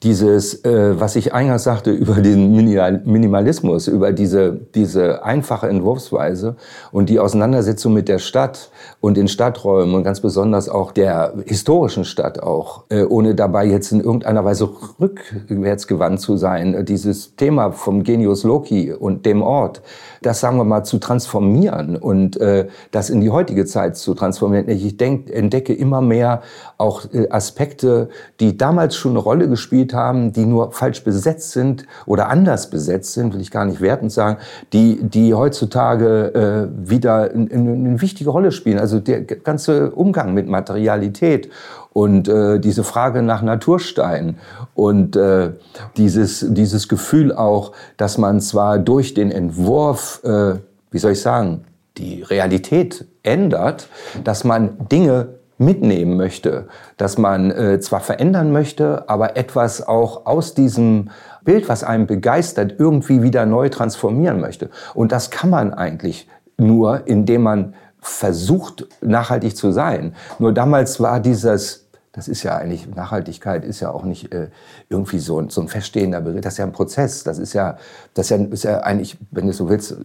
[0.04, 6.56] dieses, äh, was ich eingangs sagte über den Minimalismus, über diese, diese einfache Entwurfsweise
[6.94, 12.06] und die Auseinandersetzung mit der Stadt und den Stadträumen und ganz besonders auch der historischen
[12.06, 14.70] Stadt auch, äh, ohne dabei jetzt in irgendeiner Weise
[15.02, 19.82] rückwärts gewandt zu sein, dieses Thema vom Genius Loki und dem Ort,
[20.22, 24.70] das sagen wir mal zu transformieren und äh, das in die heutige Zeit zu transformieren.
[24.70, 26.42] Ich denk, entdecke immer mehr
[26.78, 28.08] auch äh, Aspekte,
[28.40, 33.14] die damals schon eine Rolle gespielt haben, die nur falsch besetzt sind oder anders besetzt
[33.14, 34.38] sind, will ich gar nicht wertend sagen,
[34.74, 38.80] die, die heutzutage äh, wieder eine, eine wichtige Rolle spielen.
[38.80, 41.50] Also der ganze Umgang mit Materialität
[41.94, 44.38] und äh, diese Frage nach Naturstein
[44.76, 45.52] und äh,
[45.98, 50.56] dieses, dieses Gefühl auch, dass man zwar durch den Entwurf, äh,
[50.92, 51.66] wie soll ich sagen,
[51.98, 53.90] die Realität ändert,
[54.24, 56.68] dass man Dinge mitnehmen möchte,
[56.98, 61.10] dass man äh, zwar verändern möchte, aber etwas auch aus diesem
[61.44, 64.70] Bild, was einem begeistert, irgendwie wieder neu transformieren möchte.
[64.94, 70.16] Und das kann man eigentlich nur, indem man versucht, nachhaltig zu sein.
[70.40, 74.48] Nur damals war dieses, das ist ja eigentlich, Nachhaltigkeit ist ja auch nicht äh,
[74.90, 77.78] irgendwie so, so ein feststehender Begriff, das ist ja ein Prozess, das ist ja,
[78.14, 79.98] das ist ja, ist ja eigentlich, wenn du so willst,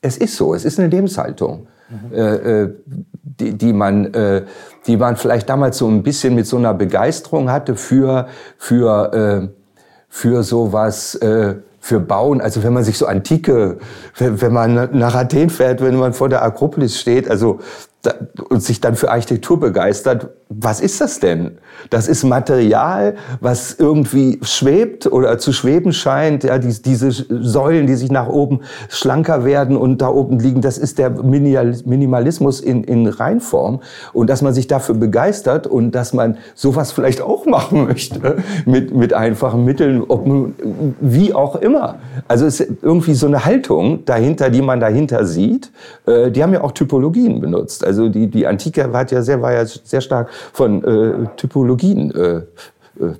[0.00, 2.14] es ist so, es ist eine Lebenshaltung, mhm.
[2.14, 2.74] äh, äh
[3.22, 4.44] die, die, man, äh,
[4.86, 9.48] die man vielleicht damals so ein bisschen mit so einer Begeisterung hatte für, für, äh,
[10.08, 13.78] für sowas, äh, für Bauen, also wenn man sich so antike,
[14.16, 17.58] wenn, wenn man nach Athen fährt, wenn man vor der Akropolis steht, also
[18.02, 18.14] da,
[18.48, 20.30] und sich dann für Architektur begeistert,
[20.60, 21.58] was ist das denn?
[21.90, 26.44] Das ist Material, was irgendwie schwebt oder zu schweben scheint.
[26.44, 30.78] Ja, die, diese Säulen, die sich nach oben schlanker werden und da oben liegen, das
[30.78, 33.80] ist der Minimalismus in, in Reinform.
[34.12, 38.36] Und dass man sich dafür begeistert und dass man sowas vielleicht auch machen möchte
[38.66, 40.26] mit, mit einfachen Mitteln, ob
[41.00, 41.96] wie auch immer.
[42.28, 45.72] Also es ist irgendwie so eine Haltung dahinter, die man dahinter sieht.
[46.06, 47.84] Äh, die haben ja auch Typologien benutzt.
[47.84, 52.36] Also die, die Antike hat ja sehr, war ja sehr stark von äh, Typologien äh,
[52.36, 52.44] äh,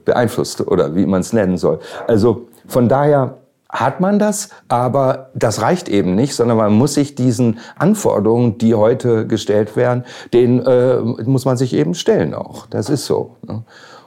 [0.04, 1.80] beeinflusst oder wie man es nennen soll.
[2.06, 3.38] Also von daher
[3.72, 8.74] hat man das, aber das reicht eben nicht, sondern man muss sich diesen Anforderungen, die
[8.74, 12.66] heute gestellt werden, denen äh, muss man sich eben stellen auch.
[12.66, 13.36] Das ist so.
[13.46, 13.62] Ne?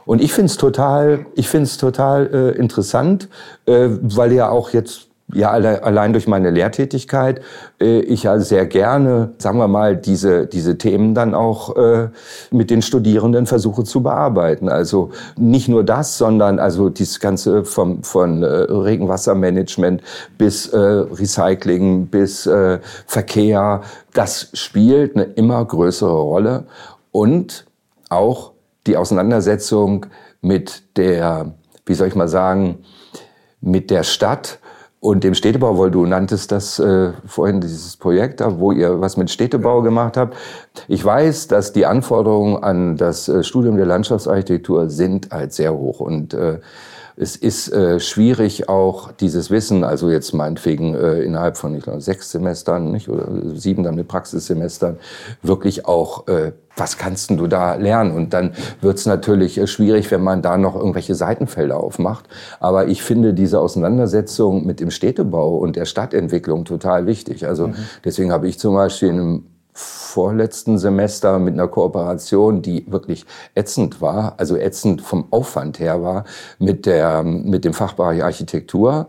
[0.05, 3.27] Und ich finde es total, ich finde es total äh, interessant,
[3.65, 7.41] äh, weil ja auch jetzt ja, allein durch meine Lehrtätigkeit,
[7.81, 12.09] äh, ich ja sehr gerne, sagen wir mal, diese, diese Themen dann auch äh,
[12.51, 14.69] mit den Studierenden versuche zu bearbeiten.
[14.69, 20.03] Also nicht nur das, sondern also dieses Ganze vom, von äh, Regenwassermanagement
[20.37, 23.81] bis äh, Recycling, bis äh, Verkehr,
[24.13, 26.65] das spielt eine immer größere Rolle.
[27.11, 27.65] Und
[28.09, 28.51] auch
[28.85, 30.05] die Auseinandersetzung
[30.41, 31.55] mit der,
[31.87, 32.83] wie soll ich mal sagen,
[33.59, 34.59] mit der Stadt,
[35.05, 39.29] und dem Städtebau, weil du nanntest das äh, vorhin, dieses Projekt, wo ihr was mit
[39.29, 40.35] Städtebau gemacht habt.
[40.87, 45.99] Ich weiß, dass die Anforderungen an das äh, Studium der Landschaftsarchitektur sind halt sehr hoch
[45.99, 46.57] und äh,
[47.17, 52.01] es ist äh, schwierig auch dieses Wissen, also jetzt meinetwegen äh, innerhalb von ich glaube,
[52.01, 54.97] sechs Semestern nicht, oder sieben dann mit Praxissemestern,
[55.41, 58.11] wirklich auch, äh, was kannst du da lernen?
[58.11, 58.51] Und dann
[58.81, 62.25] wird es natürlich äh, schwierig, wenn man da noch irgendwelche Seitenfelder aufmacht.
[62.59, 67.47] Aber ich finde diese Auseinandersetzung mit dem Städtebau und der Stadtentwicklung total wichtig.
[67.47, 67.75] Also mhm.
[68.03, 69.43] deswegen habe ich zum Beispiel in einem
[69.77, 76.23] vorletzten Semester mit einer Kooperation, die wirklich ätzend war, also ätzend vom Aufwand her war,
[76.59, 79.07] mit, der, mit dem Fachbereich Architektur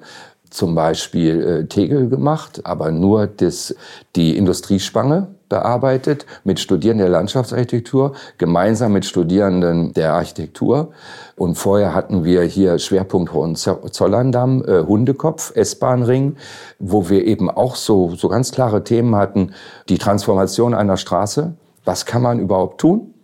[0.50, 3.76] zum Beispiel äh, Tegel gemacht, aber nur das,
[4.16, 10.92] die Industriespange bearbeitet mit Studierenden der Landschaftsarchitektur, gemeinsam mit Studierenden der Architektur.
[11.36, 16.36] Und vorher hatten wir hier Schwerpunkt Hohenzollerndamm, äh, Hundekopf, S-Bahn-Ring,
[16.78, 19.52] wo wir eben auch so, so ganz klare Themen hatten.
[19.88, 21.54] Die Transformation einer Straße.
[21.84, 23.14] Was kann man überhaupt tun?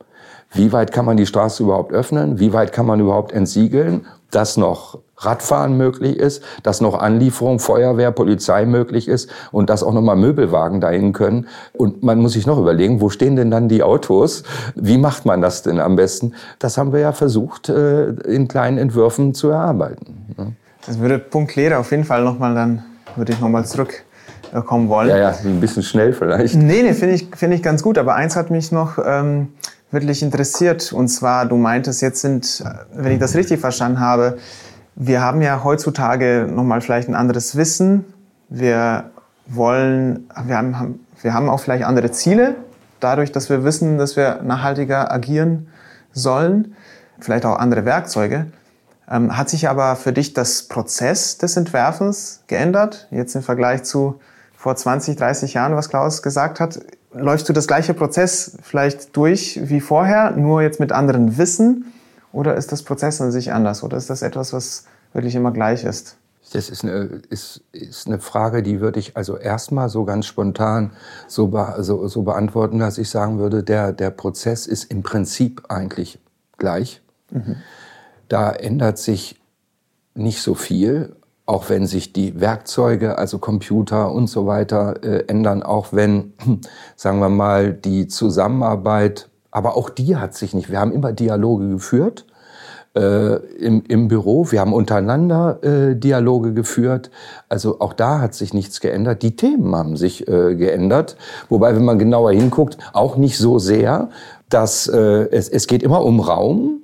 [0.52, 2.38] Wie weit kann man die Straße überhaupt öffnen?
[2.38, 4.06] Wie weit kann man überhaupt entsiegeln?
[4.32, 9.92] dass noch Radfahren möglich ist, dass noch Anlieferung, Feuerwehr, Polizei möglich ist und dass auch
[9.92, 11.48] nochmal Möbelwagen dahin können.
[11.72, 14.42] Und man muss sich noch überlegen, wo stehen denn dann die Autos?
[14.74, 16.34] Wie macht man das denn am besten?
[16.58, 20.56] Das haben wir ja versucht, äh, in kleinen Entwürfen zu erarbeiten.
[20.86, 22.82] Das würde Punkt Lehre auf jeden Fall nochmal dann,
[23.16, 25.08] würde ich nochmal zurückkommen wollen.
[25.08, 26.56] Ja, ja, ein bisschen schnell vielleicht.
[26.56, 27.98] Nee, nee, finde ich, finde ich ganz gut.
[27.98, 29.48] Aber eins hat mich noch ähm,
[29.92, 30.92] wirklich interessiert.
[30.92, 34.38] Und zwar, du meintest, jetzt sind, wenn ich das richtig verstanden habe,
[34.94, 38.04] wir haben ja heutzutage nochmal vielleicht ein anderes Wissen.
[38.48, 39.10] Wir
[39.46, 42.56] wollen, wir haben, wir haben auch vielleicht andere Ziele,
[43.00, 45.68] dadurch, dass wir wissen, dass wir nachhaltiger agieren
[46.12, 46.74] sollen.
[47.20, 48.46] Vielleicht auch andere Werkzeuge.
[49.10, 53.08] Ähm, hat sich aber für dich das Prozess des Entwerfens geändert?
[53.10, 54.20] Jetzt im Vergleich zu
[54.56, 56.80] vor 20, 30 Jahren, was Klaus gesagt hat
[57.14, 61.92] läufst du das gleiche Prozess vielleicht durch wie vorher, nur jetzt mit anderen Wissen?
[62.32, 63.82] Oder ist das Prozess an sich anders?
[63.82, 66.16] Oder ist das etwas, was wirklich immer gleich ist?
[66.52, 70.90] Das ist eine, ist, ist eine Frage, die würde ich also erstmal so ganz spontan
[71.26, 75.62] so, be, so, so beantworten, dass ich sagen würde, der, der Prozess ist im Prinzip
[75.68, 76.18] eigentlich
[76.58, 77.00] gleich.
[77.30, 77.56] Mhm.
[78.28, 79.40] Da ändert sich
[80.14, 81.16] nicht so viel,
[81.46, 86.34] auch wenn sich die Werkzeuge, also Computer und so weiter äh, ändern, auch wenn,
[86.96, 90.70] sagen wir mal, die Zusammenarbeit, aber auch die hat sich nicht.
[90.70, 92.26] Wir haben immer Dialoge geführt
[92.94, 97.10] äh, im, im Büro, wir haben untereinander äh, Dialoge geführt.
[97.48, 99.22] Also auch da hat sich nichts geändert.
[99.22, 101.16] Die Themen haben sich äh, geändert,
[101.48, 104.10] wobei, wenn man genauer hinguckt, auch nicht so sehr,
[104.48, 104.98] dass äh,
[105.30, 106.82] es, es geht immer um Raum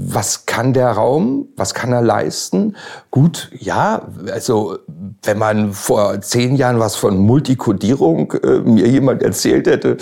[0.00, 2.76] was kann der Raum, was kann er leisten?
[3.10, 4.78] Gut, ja, also
[5.24, 9.96] wenn man vor zehn Jahren was von Multikodierung äh, mir jemand erzählt hätte,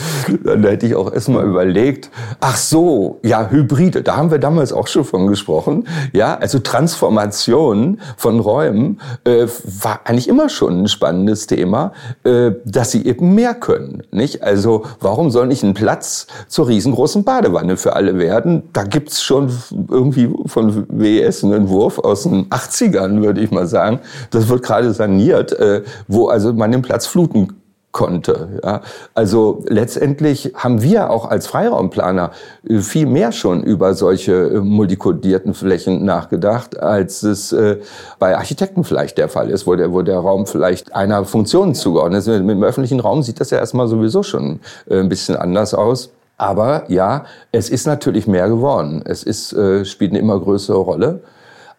[0.44, 4.86] dann hätte ich auch erstmal überlegt, ach so, ja, Hybride, da haben wir damals auch
[4.86, 5.88] schon von gesprochen.
[6.12, 9.46] Ja, also Transformation von Räumen äh,
[9.80, 11.92] war eigentlich immer schon ein spannendes Thema,
[12.24, 14.02] äh, dass sie eben mehr können.
[14.10, 14.42] Nicht?
[14.42, 18.64] Also warum soll nicht ein Platz zur riesengroßen Badewanne für alle werden?
[18.74, 19.50] Da gibt's schon
[19.90, 24.00] irgendwie von WES einen Entwurf aus den 80ern, würde ich mal sagen.
[24.30, 27.52] Das wird gerade saniert, äh, wo also man den Platz fluten
[27.96, 28.60] konnte.
[28.62, 28.82] Ja.
[29.14, 32.30] Also letztendlich haben wir auch als Freiraumplaner
[32.68, 37.78] äh, viel mehr schon über solche äh, multikodierten Flächen nachgedacht, als es äh,
[38.18, 42.18] bei Architekten vielleicht der Fall ist, wo der, wo der Raum vielleicht einer Funktion zugeordnet
[42.18, 42.26] ist.
[42.26, 46.10] Mit dem öffentlichen Raum sieht das ja erstmal sowieso schon ein bisschen anders aus.
[46.36, 49.02] Aber ja, es ist natürlich mehr geworden.
[49.04, 51.22] Es ist, äh, spielt eine immer größere Rolle.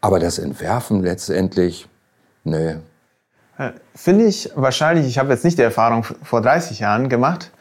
[0.01, 1.87] Aber das Entwerfen letztendlich,
[2.43, 2.75] nee.
[3.57, 7.51] Äh, finde ich wahrscheinlich, ich habe jetzt nicht die Erfahrung vor 30 Jahren gemacht,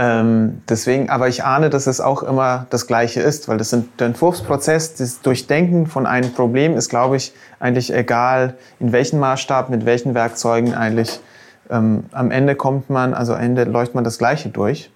[0.00, 4.00] ähm, deswegen, aber ich ahne, dass es auch immer das Gleiche ist, weil das sind,
[4.00, 9.68] der Entwurfsprozess, das Durchdenken von einem Problem ist, glaube ich, eigentlich egal, in welchem Maßstab,
[9.68, 11.20] mit welchen Werkzeugen eigentlich.
[11.68, 14.90] Ähm, am Ende kommt man, also am Ende läuft man das Gleiche durch.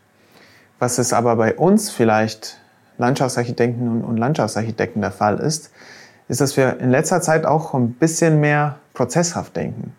[0.85, 2.59] Was es aber bei uns vielleicht
[2.99, 5.71] Landschaftsarchitekten und, Landschaftsarchitekten der Fall ist,
[6.29, 9.95] ist, dass wir in letzter Zeit auch ein bisschen mehr prozesshaft denken.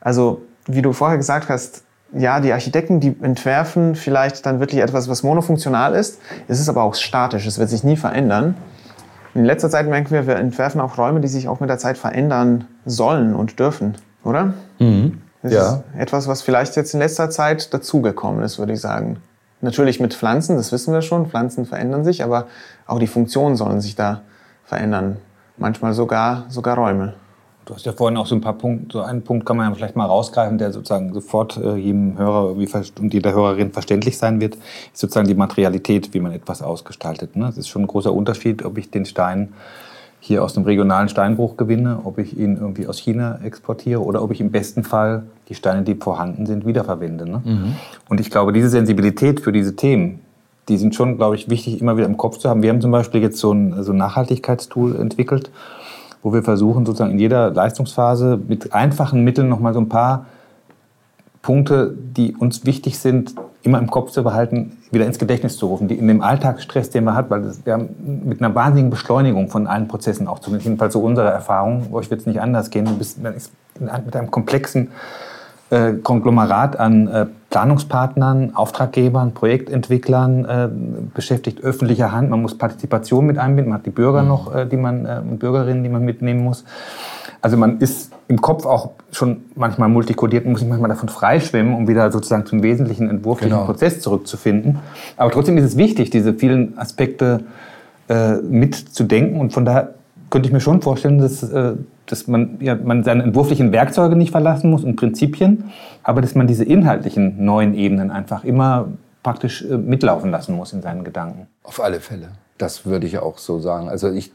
[0.00, 5.08] Also, wie du vorher gesagt hast, ja, die Architekten, die entwerfen vielleicht dann wirklich etwas,
[5.08, 6.20] was monofunktional ist.
[6.46, 8.56] Es ist aber auch statisch, es wird sich nie verändern.
[9.34, 11.98] In letzter Zeit merken wir, wir entwerfen auch Räume, die sich auch mit der Zeit
[11.98, 14.54] verändern sollen und dürfen, oder?
[14.78, 15.20] Mhm.
[15.42, 15.68] Das ja.
[15.68, 19.20] ist etwas, was vielleicht jetzt in letzter Zeit dazugekommen ist, würde ich sagen.
[19.60, 22.46] Natürlich mit Pflanzen, das wissen wir schon, Pflanzen verändern sich, aber
[22.86, 24.22] auch die Funktionen sollen sich da
[24.64, 25.16] verändern.
[25.56, 27.14] Manchmal sogar, sogar Räume.
[27.64, 29.74] Du hast ja vorhin auch so ein paar Punkte, so einen Punkt kann man ja
[29.74, 34.54] vielleicht mal rausgreifen, der sozusagen sofort äh, jedem Hörer und jeder Hörerin verständlich sein wird,
[34.54, 37.34] ist sozusagen die Materialität, wie man etwas ausgestaltet.
[37.34, 37.48] Ne?
[37.48, 39.52] Es ist schon ein großer Unterschied, ob ich den Stein
[40.26, 44.32] hier aus dem regionalen Steinbruch gewinne, ob ich ihn irgendwie aus China exportiere oder ob
[44.32, 47.28] ich im besten Fall die Steine, die vorhanden sind, wiederverwende.
[47.28, 47.42] Ne?
[47.44, 47.76] Mhm.
[48.08, 50.20] Und ich glaube, diese Sensibilität für diese Themen,
[50.68, 52.62] die sind schon, glaube ich, wichtig, immer wieder im Kopf zu haben.
[52.62, 55.50] Wir haben zum Beispiel jetzt so ein, so ein Nachhaltigkeitstool entwickelt,
[56.22, 60.26] wo wir versuchen, sozusagen in jeder Leistungsphase mit einfachen Mitteln nochmal so ein paar
[61.40, 65.88] Punkte, die uns wichtig sind, immer im Kopf zu behalten, wieder ins Gedächtnis zu rufen,
[65.88, 69.66] die in dem Alltagsstress, den man hat, weil wir haben mit einer wahnsinnigen Beschleunigung von
[69.66, 72.84] allen Prozessen auch zu jedenfalls so unsere Erfahrung, wo ich wird es nicht anders gehen,
[72.84, 74.90] du bist mit einem komplexen
[75.70, 80.68] äh, Konglomerat an äh, Planungspartnern, Auftraggebern, Projektentwicklern äh,
[81.14, 82.30] beschäftigt, öffentlicher Hand.
[82.30, 84.28] Man muss Partizipation mit einbinden, man hat die Bürger mhm.
[84.28, 86.64] noch, äh, die man, äh, Bürgerinnen, die man mitnehmen muss.
[87.40, 91.74] Also man ist im Kopf auch schon manchmal multikodiert und muss sich manchmal davon freischwimmen,
[91.74, 93.66] um wieder sozusagen zum wesentlichen entwurflichen genau.
[93.66, 94.78] Prozess zurückzufinden.
[95.16, 97.44] Aber trotzdem ist es wichtig, diese vielen Aspekte
[98.08, 99.94] äh, mitzudenken und von daher
[100.30, 101.74] könnte ich mir schon vorstellen, dass, äh,
[102.06, 105.64] dass man, ja, man seine entwurflichen Werkzeuge nicht verlassen muss und Prinzipien,
[106.02, 108.88] aber dass man diese inhaltlichen neuen Ebenen einfach immer
[109.22, 111.46] praktisch äh, mitlaufen lassen muss in seinen Gedanken.
[111.62, 112.28] Auf alle Fälle.
[112.58, 113.88] Das würde ich auch so sagen.
[113.88, 114.32] Also ich,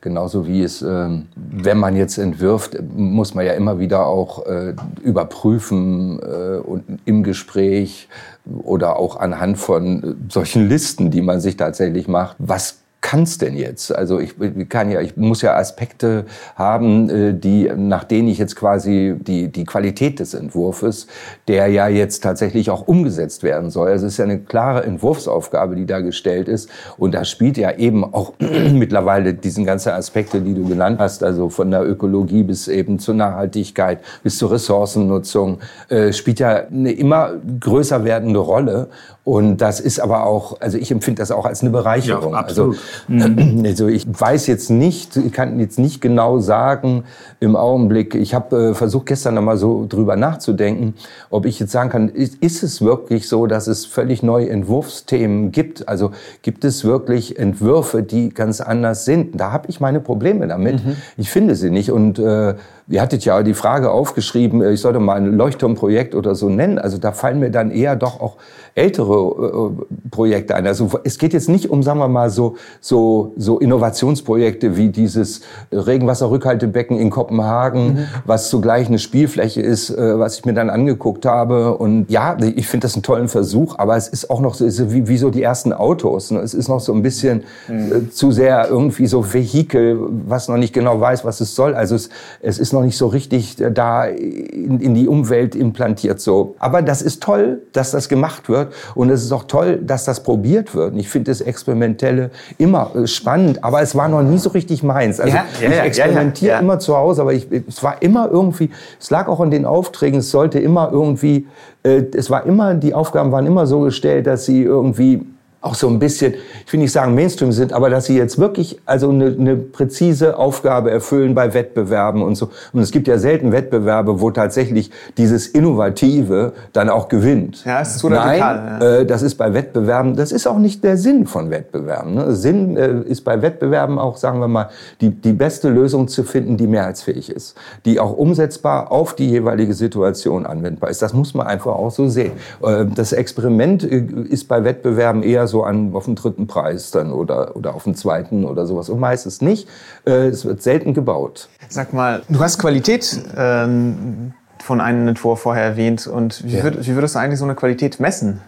[0.00, 4.74] genauso wie es, ähm, wenn man jetzt entwirft, muss man ja immer wieder auch äh,
[5.02, 8.08] überprüfen äh, und im Gespräch
[8.44, 13.94] oder auch anhand von solchen Listen, die man sich tatsächlich macht, was kann's denn jetzt?
[13.94, 14.34] Also ich
[14.70, 16.24] kann ja, ich muss ja Aspekte
[16.56, 21.06] haben, äh, die, nach denen ich jetzt quasi die, die Qualität des Entwurfs,
[21.46, 23.90] der ja jetzt tatsächlich auch umgesetzt werden soll.
[23.90, 26.70] Also es ist ja eine klare Entwurfsaufgabe, die da gestellt ist.
[26.96, 31.50] Und da spielt ja eben auch mittlerweile diesen ganzen Aspekte, die du genannt hast, also
[31.50, 35.58] von der Ökologie bis eben zur Nachhaltigkeit, bis zur Ressourcennutzung,
[35.90, 38.88] äh, spielt ja eine immer größer werdende Rolle.
[39.24, 42.32] Und das ist aber auch, also ich empfinde das auch als eine Bereicherung.
[42.34, 42.78] Ja, also absolut.
[43.08, 47.04] Also, also ich weiß jetzt nicht, ich kann jetzt nicht genau sagen
[47.40, 50.92] im Augenblick, ich habe äh, versucht gestern nochmal so drüber nachzudenken,
[51.30, 55.52] ob ich jetzt sagen kann, ist, ist es wirklich so, dass es völlig neue Entwurfsthemen
[55.52, 55.88] gibt?
[55.88, 56.10] Also
[56.42, 59.40] gibt es wirklich Entwürfe, die ganz anders sind?
[59.40, 60.84] Da habe ich meine Probleme damit.
[60.84, 60.96] Mhm.
[61.16, 61.90] Ich finde sie nicht.
[61.90, 66.34] Und äh, Ihr hattet ja die Frage aufgeschrieben, äh, ich sollte mal ein Leuchtturmprojekt oder
[66.34, 66.78] so nennen.
[66.78, 68.36] Also da fallen mir dann eher doch auch
[68.74, 70.66] ältere äh, Projekte ein.
[70.66, 75.40] Also es geht jetzt nicht um, sagen wir mal, so, so, so Innovationsprojekte wie dieses
[75.72, 77.98] Regenwasserrückhaltebecken in Kopenhagen, mhm.
[78.26, 81.78] was zugleich eine Spielfläche ist, äh, was ich mir dann angeguckt habe.
[81.78, 85.08] Und ja, ich finde das einen tollen Versuch, aber es ist auch noch so, wie,
[85.08, 86.30] wie so die ersten Autos.
[86.32, 86.40] Ne?
[86.40, 87.92] Es ist noch so ein bisschen mhm.
[87.92, 91.74] äh, zu sehr irgendwie so Vehikel, was noch nicht genau weiß, was es soll.
[91.74, 92.10] Also es,
[92.42, 96.54] es ist noch nicht so richtig äh, da in, in die Umwelt implantiert so.
[96.58, 100.22] Aber das ist toll, dass das gemacht wird und es ist auch toll, dass das
[100.22, 100.92] probiert wird.
[100.92, 104.82] Und ich finde das Experimentelle immer äh, spannend, aber es war noch nie so richtig
[104.82, 105.20] meins.
[105.20, 108.70] Also ja, ja, ich experimentiere ja, immer zu Hause, aber ich, es war immer irgendwie,
[109.00, 111.46] es lag auch in den Aufträgen, es sollte immer irgendwie,
[111.82, 115.24] äh, es war immer, die Aufgaben waren immer so gestellt, dass sie irgendwie
[115.64, 116.34] auch so ein bisschen,
[116.66, 120.36] ich will nicht sagen Mainstream sind, aber dass sie jetzt wirklich also eine, eine präzise
[120.36, 122.50] Aufgabe erfüllen bei Wettbewerben und so.
[122.74, 127.64] Und es gibt ja selten Wettbewerbe, wo tatsächlich dieses Innovative dann auch gewinnt.
[127.64, 128.96] Ja, es ist so Nein, radikal, ja.
[128.98, 132.14] äh, das ist bei Wettbewerben, das ist auch nicht der Sinn von Wettbewerben.
[132.14, 132.34] Ne?
[132.34, 134.68] Sinn äh, ist bei Wettbewerben auch, sagen wir mal,
[135.00, 139.72] die, die beste Lösung zu finden, die mehrheitsfähig ist, die auch umsetzbar auf die jeweilige
[139.72, 141.00] Situation anwendbar ist.
[141.00, 142.32] Das muss man einfach auch so sehen.
[142.62, 147.12] Äh, das Experiment äh, ist bei Wettbewerben eher so an, auf den dritten Preis dann
[147.12, 149.68] oder, oder auf den zweiten oder sowas und meistens nicht.
[150.06, 151.48] Äh, es wird selten gebaut.
[151.68, 154.32] Sag mal, du hast Qualität ähm,
[154.62, 156.06] von einem Entwurf vorher erwähnt.
[156.06, 156.64] Und wie, Ja.
[156.64, 158.40] würd, wie würdest du eigentlich so eine Qualität messen?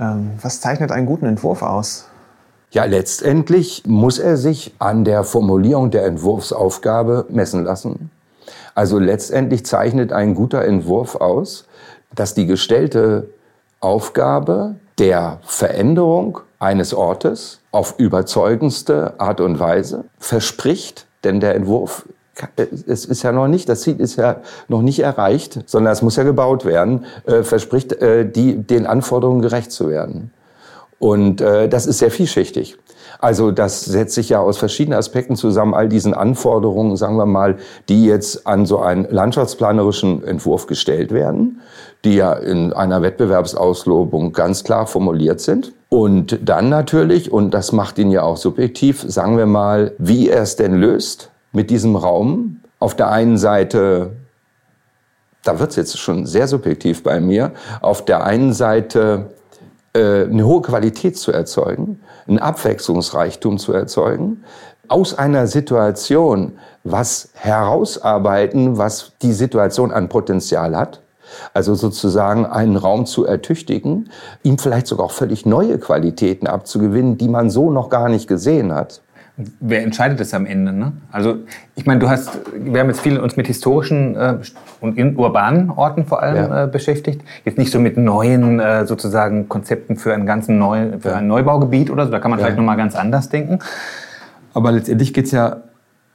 [0.00, 2.06] Ähm, was zeichnet einen guten Entwurf aus?
[2.70, 8.10] Ja, letztendlich muss er sich an der Formulierung der Entwurfsaufgabe messen lassen.
[8.74, 11.66] Also letztendlich zeichnet ein guter Entwurf aus,
[12.14, 13.28] dass die gestellte
[13.80, 22.06] Aufgabe der Veränderung eines Ortes auf überzeugendste Art und Weise verspricht, denn der Entwurf
[22.86, 26.16] es ist ja noch nicht, das Ziel ist ja noch nicht erreicht, sondern es muss
[26.16, 30.32] ja gebaut werden, äh, verspricht, äh, die, den Anforderungen gerecht zu werden.
[30.98, 32.78] Und äh, das ist sehr vielschichtig.
[33.18, 37.56] Also das setzt sich ja aus verschiedenen Aspekten zusammen, all diesen Anforderungen, sagen wir mal,
[37.88, 41.60] die jetzt an so einen landschaftsplanerischen Entwurf gestellt werden,
[42.04, 45.72] die ja in einer Wettbewerbsauslobung ganz klar formuliert sind.
[45.88, 50.42] Und dann natürlich, und das macht ihn ja auch subjektiv, sagen wir mal, wie er
[50.42, 52.60] es denn löst mit diesem Raum.
[52.78, 54.12] Auf der einen Seite
[55.42, 59.30] da wird es jetzt schon sehr subjektiv bei mir, auf der einen Seite
[59.94, 64.44] eine hohe Qualität zu erzeugen, einen Abwechslungsreichtum zu erzeugen,
[64.88, 66.52] aus einer Situation
[66.84, 71.02] was herausarbeiten, was die Situation an Potenzial hat.
[71.54, 74.10] Also sozusagen einen Raum zu ertüchtigen,
[74.42, 78.74] ihm vielleicht sogar auch völlig neue Qualitäten abzugewinnen, die man so noch gar nicht gesehen
[78.74, 79.01] hat.
[79.60, 80.72] Wer entscheidet das am Ende?
[80.72, 80.92] Ne?
[81.10, 81.36] Also
[81.74, 84.36] ich meine, du hast, wir haben jetzt viel uns mit historischen äh,
[84.80, 86.64] und in urbanen Orten vor allem Ja.
[86.64, 87.22] äh, beschäftigt.
[87.44, 91.90] Jetzt nicht so mit neuen äh, sozusagen Konzepten für einen ganzen neuen, für ein Neubaugebiet
[91.90, 92.12] oder so.
[92.12, 92.44] Da kann man Ja.
[92.46, 93.60] vielleicht noch mal ganz anders denken.
[94.52, 95.62] Aber letztendlich geht es ja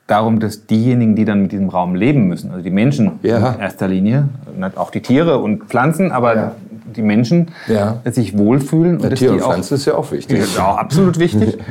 [0.06, 3.54] darum, dass diejenigen, die dann mit diesem Raum leben müssen, also die Menschen Ja.
[3.54, 4.30] in erster Linie,
[4.76, 6.52] auch die Tiere und Pflanzen, aber
[6.96, 7.50] die Menschen
[8.06, 10.56] sich wohlfühlen Der dass Tier und Pflanze ist ja auch wichtig.
[10.56, 11.58] ja, absolut wichtig.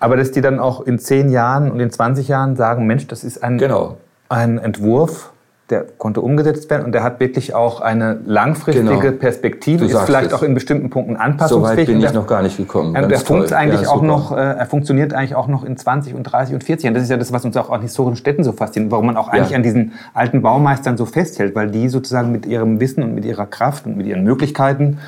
[0.00, 3.22] Aber dass die dann auch in zehn Jahren und in 20 Jahren sagen, Mensch, das
[3.22, 3.98] ist ein, Genau.
[4.30, 5.30] ein Entwurf,
[5.68, 9.12] der konnte umgesetzt werden und der hat wirklich auch eine langfristige Genau.
[9.12, 11.86] Perspektive, ist vielleicht auch in bestimmten Punkten So weit anpassungsfähig.
[11.86, 12.88] bin und ich noch gar nicht gekommen.
[12.88, 14.06] und Ganz der funkt eigentlich Ja, auch super.
[14.06, 16.94] noch, äh, er funktioniert eigentlich auch noch in 20 und 30 und 40 Jahren.
[16.94, 19.28] Das ist ja das, was uns auch an historischen Städten so fasziniert, warum man auch
[19.28, 19.56] eigentlich Ja.
[19.58, 23.46] an diesen alten Baumeistern so festhält, weil die sozusagen mit ihrem Wissen und mit ihrer
[23.46, 24.98] Kraft und mit ihren Möglichkeiten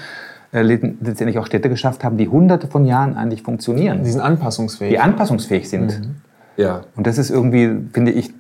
[0.61, 4.91] letztendlich auch Städte geschafft haben, die hunderte von Jahren eigentlich funktionieren, Die sind anpassungsfähig.
[4.91, 6.03] die anpassungsfähig sind.
[6.59, 6.83] Ja.
[6.95, 8.31] Und das ist irgendwie, finde ich,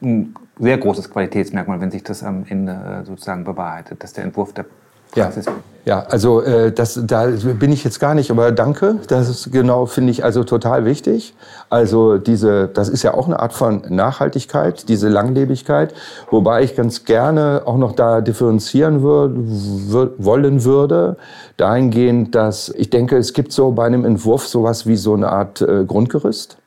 [0.00, 4.54] ein sehr großes Qualitätsmerkmal, wenn sich das am Ende äh, sozusagen bewahrheitet, dass der Entwurf
[4.54, 4.64] der
[5.12, 5.46] Praxis
[5.84, 8.96] ja also äh, das, da bin ich jetzt gar nicht, aber danke.
[9.08, 11.34] Das ist genau, finde ich, also total wichtig.
[11.70, 15.92] Also diese, das ist ja auch eine Art von Nachhaltigkeit, diese Langlebigkeit,
[16.30, 21.16] wobei ich ganz gerne auch noch da differenzieren würd, wür- wollen würde,
[21.56, 25.62] dahingehend, dass ich denke, es gibt so bei einem Entwurf sowas wie so eine Art
[25.62, 26.58] äh, Grundgerüst,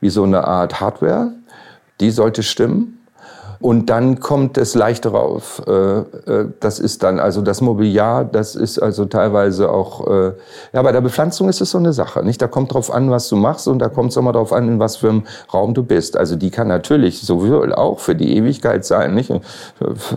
[0.00, 1.32] wie so eine Art Hardware,
[2.00, 2.95] die sollte stimmen.
[3.60, 5.62] Und dann kommt es leicht drauf.
[5.66, 6.04] Äh, äh,
[6.60, 10.32] Das ist dann also das Mobiliar, das ist also teilweise auch, äh,
[10.72, 12.40] ja, bei der Bepflanzung ist es so eine Sache, nicht?
[12.40, 14.68] Da kommt drauf an, was du machst und da kommt es auch mal drauf an,
[14.68, 16.16] in was für einem Raum du bist.
[16.16, 19.32] Also die kann natürlich sowohl auch für die Ewigkeit sein, nicht?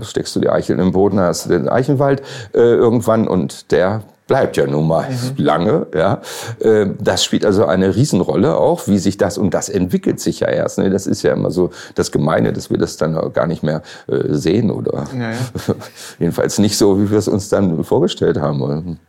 [0.01, 2.21] Steckst du die Eicheln im Boden, hast du den Eichenwald
[2.53, 5.87] irgendwann und der bleibt ja nun mal lange.
[5.93, 6.21] Ja.
[6.59, 10.47] Äh, Das spielt also eine Riesenrolle auch, wie sich das, und das entwickelt sich ja
[10.47, 10.77] erst.
[10.77, 10.89] Ne?
[10.89, 14.33] Das ist ja immer so das Gemeine, dass wir das dann gar nicht mehr äh,
[14.33, 15.37] sehen oder Ja, ja.
[16.19, 18.99] jedenfalls nicht so, wie wir es uns dann vorgestellt haben.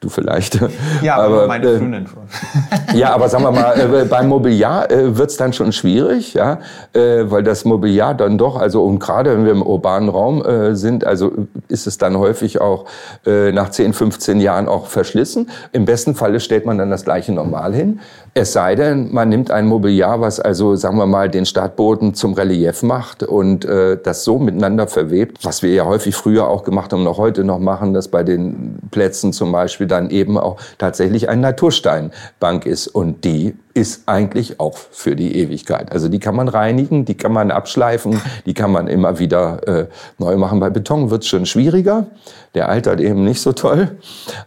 [0.00, 0.60] Du vielleicht.
[1.02, 2.28] Ja, aber meine äh, frühen Entwürfe.
[2.94, 6.58] ja, aber sagen wir mal, äh, beim Mobiliar äh, wird's dann schon schwierig, ja,
[6.92, 10.42] äh, weil das Mobiliar dann doch, also und gerade wenn wir im urbanen Raum
[10.74, 11.32] sind, also
[11.68, 12.86] ist es dann häufig auch
[13.24, 15.50] nach 10, 15 Jahren auch verschlissen.
[15.72, 18.00] Im besten Falle stellt man dann das gleiche normal hin.
[18.38, 22.34] Es sei denn, man nimmt ein Mobiliar, was also, sagen wir mal, den Startboden zum
[22.34, 26.92] Relief macht und äh, das so miteinander verwebt, was wir ja häufig früher auch gemacht
[26.92, 30.58] haben und auch heute noch machen, dass bei den Plätzen zum Beispiel dann eben auch
[30.76, 32.88] tatsächlich eine Natursteinbank ist.
[32.88, 35.92] Und die ist eigentlich auch für die Ewigkeit.
[35.92, 39.86] Also die kann man reinigen, die kann man abschleifen, die kann man immer wieder äh,
[40.18, 40.60] neu machen.
[40.60, 42.06] Bei Beton wird es schon schwieriger.
[42.54, 43.98] Der altert eben nicht so toll.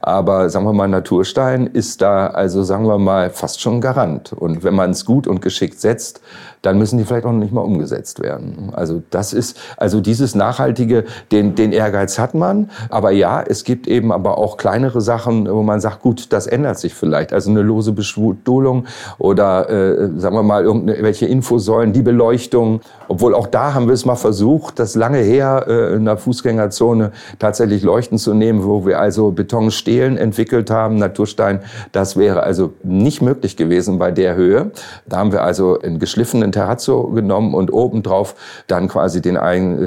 [0.01, 4.33] Aber sagen wir mal, Naturstein ist da also, sagen wir mal, fast schon Garant.
[4.33, 6.21] Und wenn man es gut und geschickt setzt,
[6.61, 8.71] dann müssen die vielleicht auch nicht mal umgesetzt werden.
[8.73, 12.69] Also das ist, also dieses nachhaltige, den, den Ehrgeiz hat man.
[12.89, 16.77] Aber ja, es gibt eben aber auch kleinere Sachen, wo man sagt, gut, das ändert
[16.77, 17.31] sich vielleicht.
[17.31, 18.85] Also eine lose Bestuhlung
[19.17, 22.81] oder, äh, sagen wir mal, irgendwelche Infosäulen, die Beleuchtung.
[23.07, 27.11] Obwohl auch da haben wir es mal versucht, das lange her äh, in der Fußgängerzone
[27.39, 31.61] tatsächlich Leuchten zu nehmen, wo wir also Betonstelen entwickelt haben, Naturstein.
[31.91, 34.71] Das wäre also nicht möglich gewesen bei der Höhe.
[35.07, 38.35] Da haben wir also einen geschliffenen einen Terrazzo genommen und obendrauf
[38.67, 39.35] dann quasi den,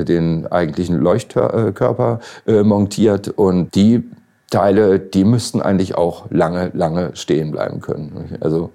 [0.05, 3.29] den eigentlichen Leuchtkörper äh, montiert.
[3.29, 4.09] Und die
[4.51, 8.37] Teile, die müssten eigentlich auch lange, lange stehen bleiben können.
[8.41, 8.71] Also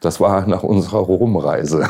[0.00, 1.88] das war nach unserer Rumreise.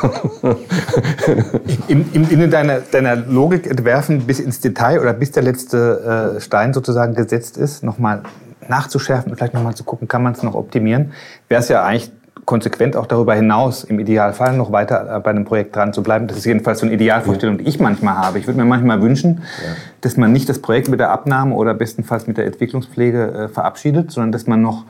[1.87, 6.41] in, in, in deiner, deiner Logik entwerfen bis ins Detail oder bis der letzte äh,
[6.41, 8.23] Stein sozusagen gesetzt ist, nochmal
[8.67, 11.13] nachzuschärfen und vielleicht nochmal zu gucken, kann man es noch optimieren,
[11.47, 12.11] wäre es ja eigentlich
[12.47, 16.27] konsequent auch darüber hinaus im Idealfall noch weiter bei einem Projekt dran zu bleiben.
[16.27, 18.39] Das ist jedenfalls so eine Idealvorstellung, die ich manchmal habe.
[18.39, 19.75] Ich würde mir manchmal wünschen, ja.
[19.99, 24.11] dass man nicht das Projekt mit der Abnahme oder bestenfalls mit der Entwicklungspflege äh, verabschiedet,
[24.11, 24.85] sondern dass man noch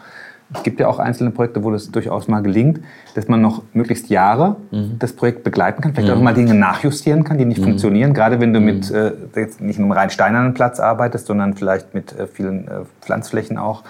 [0.53, 2.79] es gibt ja auch einzelne Projekte, wo das durchaus mal gelingt,
[3.15, 4.95] dass man noch möglichst Jahre mhm.
[4.99, 6.19] das Projekt begleiten kann, vielleicht mhm.
[6.19, 7.65] auch mal Dinge nachjustieren kann, die nicht mhm.
[7.65, 8.13] funktionieren.
[8.13, 8.95] Gerade wenn du mit mhm.
[8.95, 12.71] äh, jetzt nicht nur rein steinernen Platz arbeitest, sondern vielleicht mit äh, vielen äh,
[13.01, 13.83] Pflanzflächen auch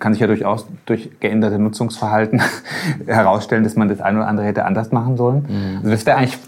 [0.00, 2.42] kann sich ja durchaus durch geänderte Nutzungsverhalten
[3.06, 5.46] herausstellen, dass man das eine oder andere hätte anders machen sollen.
[5.48, 5.76] Mhm.
[5.76, 6.38] Also das wäre eigentlich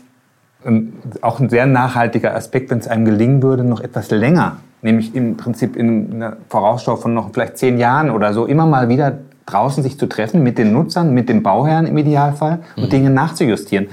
[1.21, 5.37] auch ein sehr nachhaltiger Aspekt, wenn es einem gelingen würde, noch etwas länger, nämlich im
[5.37, 9.83] Prinzip in einer Vorausschau von noch vielleicht zehn Jahren oder so, immer mal wieder draußen
[9.83, 12.91] sich zu treffen mit den Nutzern, mit den Bauherren im Idealfall und mhm.
[12.91, 13.89] Dinge nachzujustieren.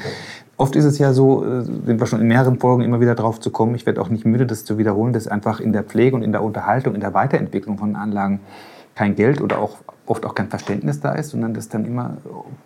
[0.58, 3.40] Oft ist es ja so, äh, sind wir schon in mehreren Folgen immer wieder drauf
[3.40, 6.16] zu kommen, ich werde auch nicht müde, das zu wiederholen, dass einfach in der Pflege
[6.16, 8.42] und in der Unterhaltung, in der Weiterentwicklung von Anlagen
[8.94, 12.18] kein Geld oder auch oft auch kein Verständnis da ist, sondern dass dann immer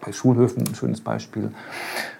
[0.04, 1.52] bei Schulhöfen ein schönes Beispiel,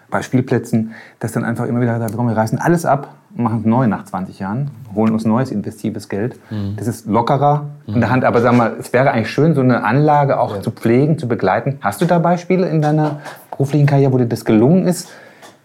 [0.10, 3.66] bei Spielplätzen, dass dann einfach immer wieder da kommen, wir reißen alles ab, machen es
[3.66, 6.40] neu nach 20 Jahren, holen uns neues investives Geld.
[6.50, 6.76] Mhm.
[6.78, 7.96] Das ist lockerer mhm.
[7.96, 10.62] in der Hand, aber sag mal, es wäre eigentlich schön, so eine Anlage auch ja.
[10.62, 11.80] zu pflegen, zu begleiten.
[11.82, 13.20] Hast du da Beispiele in deiner
[13.52, 15.10] beruflichen Karriere, wo dir das gelungen ist,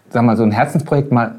[0.09, 1.35] sag mal, so ein Herzensprojekt mal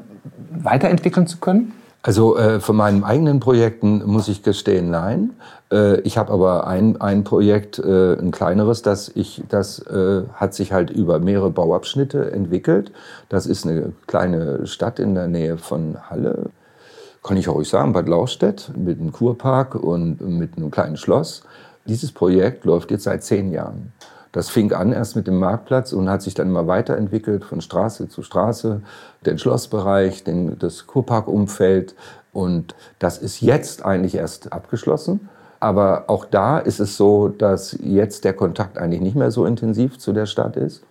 [0.51, 1.73] weiterentwickeln zu können?
[2.05, 5.31] Also äh, von meinen eigenen Projekten muss ich gestehen, nein.
[5.71, 10.53] Äh, ich habe aber ein, ein Projekt, äh, ein kleineres, das ich, das äh, hat
[10.53, 12.91] sich halt über mehrere Bauabschnitte entwickelt.
[13.29, 16.49] Das ist eine kleine Stadt in der Nähe von Halle.
[17.23, 21.43] Kann ich auch ruhig sagen, Bad Laustedt mit einem Kurpark und mit einem kleinen Schloss.
[21.85, 23.93] Dieses Projekt läuft jetzt seit zehn Jahren.
[24.33, 28.09] Das fing an erst mit dem Marktplatz und hat sich dann immer weiterentwickelt von Straße
[28.09, 28.81] zu Straße,
[29.25, 31.95] den Schlossbereich, den, das Kurparkumfeld.
[32.33, 35.29] Und das ist jetzt eigentlich erst abgeschlossen.
[35.59, 39.97] Aber auch da ist es so, dass jetzt der Kontakt eigentlich nicht mehr so intensiv
[39.97, 40.83] zu der Stadt ist.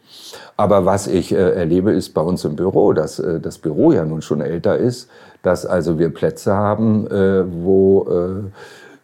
[0.56, 4.04] Aber was ich äh, erlebe, ist bei uns im Büro, dass äh, das Büro ja
[4.06, 5.10] nun schon älter ist,
[5.42, 8.50] dass also wir Plätze haben, äh, wo äh,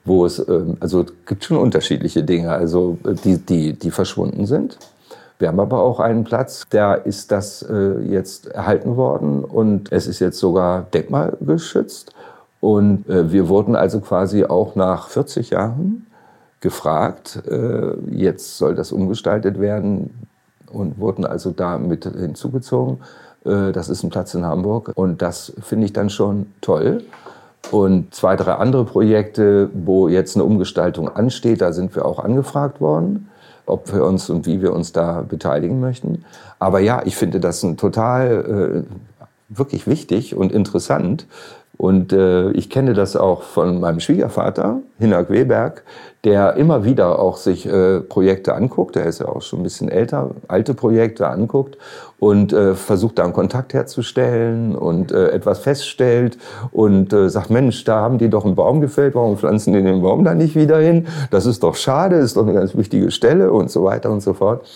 [0.04, 4.78] wo es, ähm, also gibt schon unterschiedliche Dinge, also äh, die, die, die verschwunden sind.
[5.38, 10.08] Wir haben aber auch einen Platz, da ist das äh, jetzt erhalten worden und es
[10.08, 12.12] ist jetzt sogar denkmalgeschützt.
[12.60, 16.06] Und äh, wir wurden also quasi auch nach 40 Jahren
[16.60, 17.40] gefragt,
[18.10, 20.26] jetzt soll das umgestaltet werden
[20.72, 22.98] und wurden also da mit hinzugezogen.
[23.44, 27.04] Das ist ein Platz in Hamburg und das finde ich dann schon toll.
[27.70, 32.80] Und zwei, drei andere Projekte, wo jetzt eine Umgestaltung ansteht, da sind wir auch angefragt
[32.80, 33.28] worden,
[33.66, 36.24] ob wir uns und wie wir uns da beteiligen möchten.
[36.58, 38.94] Aber ja, ich finde das ein total äh,
[39.48, 41.26] wirklich wichtig und interessant.
[41.78, 45.84] Und äh, ich kenne das auch von meinem Schwiegervater, Hinak Weberg,
[46.24, 48.96] der immer wieder auch sich äh, Projekte anguckt.
[48.96, 51.78] Der ist ja auch schon ein bisschen älter, alte Projekte anguckt
[52.18, 56.36] und äh, versucht da einen Kontakt herzustellen und äh, etwas feststellt
[56.72, 60.02] und äh, sagt, Mensch, da haben die doch einen Baum gefällt, warum pflanzen die den
[60.02, 61.06] Baum da nicht wieder hin?
[61.30, 64.34] Das ist doch schade, ist doch eine ganz wichtige Stelle und so weiter und so
[64.34, 64.66] fort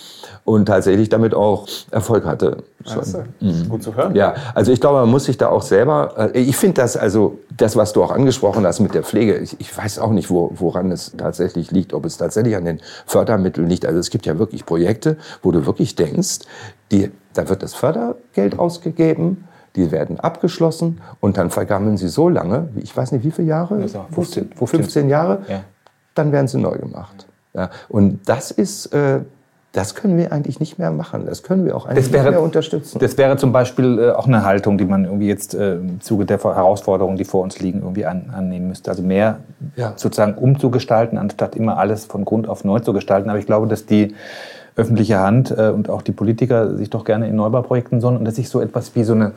[0.45, 2.59] und tatsächlich damit auch Erfolg hatte.
[2.85, 3.25] Schon.
[3.41, 3.69] Mhm.
[3.69, 4.15] Gut zu hören.
[4.17, 7.39] Ja, also ich glaube, man muss sich da auch selber, äh, ich finde das, also
[7.57, 10.51] das, was du auch angesprochen hast mit der Pflege, ich, ich weiß auch nicht, wo,
[10.55, 13.87] woran es tatsächlich liegt, ob es tatsächlich an den Fördermitteln liegt.
[13.87, 16.41] Also es gibt ja wirklich Projekte, wo du wirklich denkst,
[16.91, 19.45] die, da wird das Fördergeld ausgegeben,
[19.77, 23.89] die werden abgeschlossen und dann vergammeln sie so lange, ich weiß nicht wie viele Jahre,
[24.11, 25.61] 15, 15, 15 Jahre, ja.
[26.15, 27.27] dann werden sie neu gemacht.
[27.55, 29.21] Ja, und das ist, äh,
[29.73, 31.25] Das können wir eigentlich nicht mehr machen.
[31.25, 32.99] Das können wir auch eigentlich Das wäre- nicht mehr unterstützen.
[32.99, 36.27] Das wäre zum Beispiel äh, auch eine Haltung, die man irgendwie jetzt äh, im Zuge
[36.27, 38.91] der Herausforderungen, die vor uns liegen, irgendwie an, annehmen müsste.
[38.91, 39.39] Also mehr
[39.77, 39.95] Ja.
[39.97, 43.31] sozusagen umzugestalten, anstatt immer alles von Grund auf neu zu gestalten.
[43.31, 44.15] Aber ich glaube, dass die
[44.77, 48.37] öffentliche Hand äh, und auch die Politiker sich doch gerne in Neubauprojekten sonnen und dass
[48.37, 49.33] sich so etwas wie so eine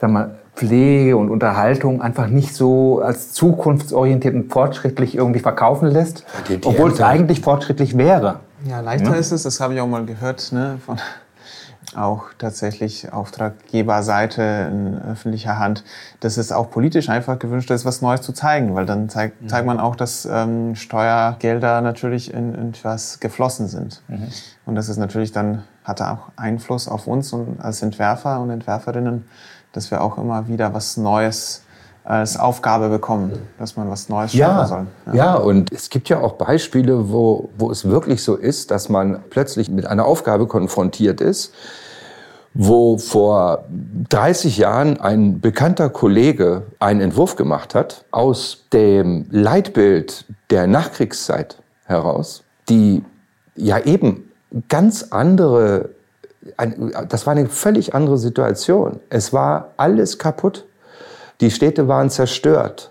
[0.00, 6.24] sag mal, Pflege und Unterhaltung einfach nicht so als zukunftsorientiert und fortschrittlich irgendwie verkaufen lässt,
[6.48, 8.36] die- die obwohl es eigentlich fortschrittlich wäre.
[8.64, 10.98] Ja, leichter ist es, das habe ich auch mal gehört, ne, von
[11.96, 15.84] auch tatsächlich Auftraggeberseite in öffentlicher Hand,
[16.20, 19.66] dass es auch politisch einfach gewünscht ist, was Neues zu zeigen, weil dann zeigt, zeigt
[19.66, 24.02] man auch, dass ähm, Steuergelder natürlich in, in was geflossen sind.
[24.66, 29.24] Und das ist natürlich dann, hatte auch Einfluss auf uns und als Entwerfer und Entwerferinnen,
[29.72, 31.63] dass wir auch immer wieder was Neues
[32.04, 34.86] als Aufgabe bekommen, dass man was Neues schaffen Ja, soll.
[35.16, 35.34] ja.
[35.36, 39.70] und es gibt ja auch Beispiele, wo, wo es wirklich so ist, dass man plötzlich
[39.70, 41.54] mit einer Aufgabe konfrontiert ist,
[42.52, 43.64] wo vor
[44.10, 52.42] 30 Jahren ein bekannter Kollege einen Entwurf gemacht hat aus dem Leitbild der Nachkriegszeit heraus,
[52.68, 53.02] die
[53.56, 54.30] ja eben
[54.68, 55.88] ganz andere,
[57.08, 59.00] das war eine völlig andere Situation.
[59.08, 60.66] Es war alles kaputt.
[61.40, 62.90] Die Städte waren zerstört.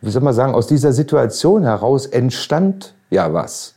[0.00, 3.74] Wie soll man sagen, aus dieser Situation heraus entstand ja was.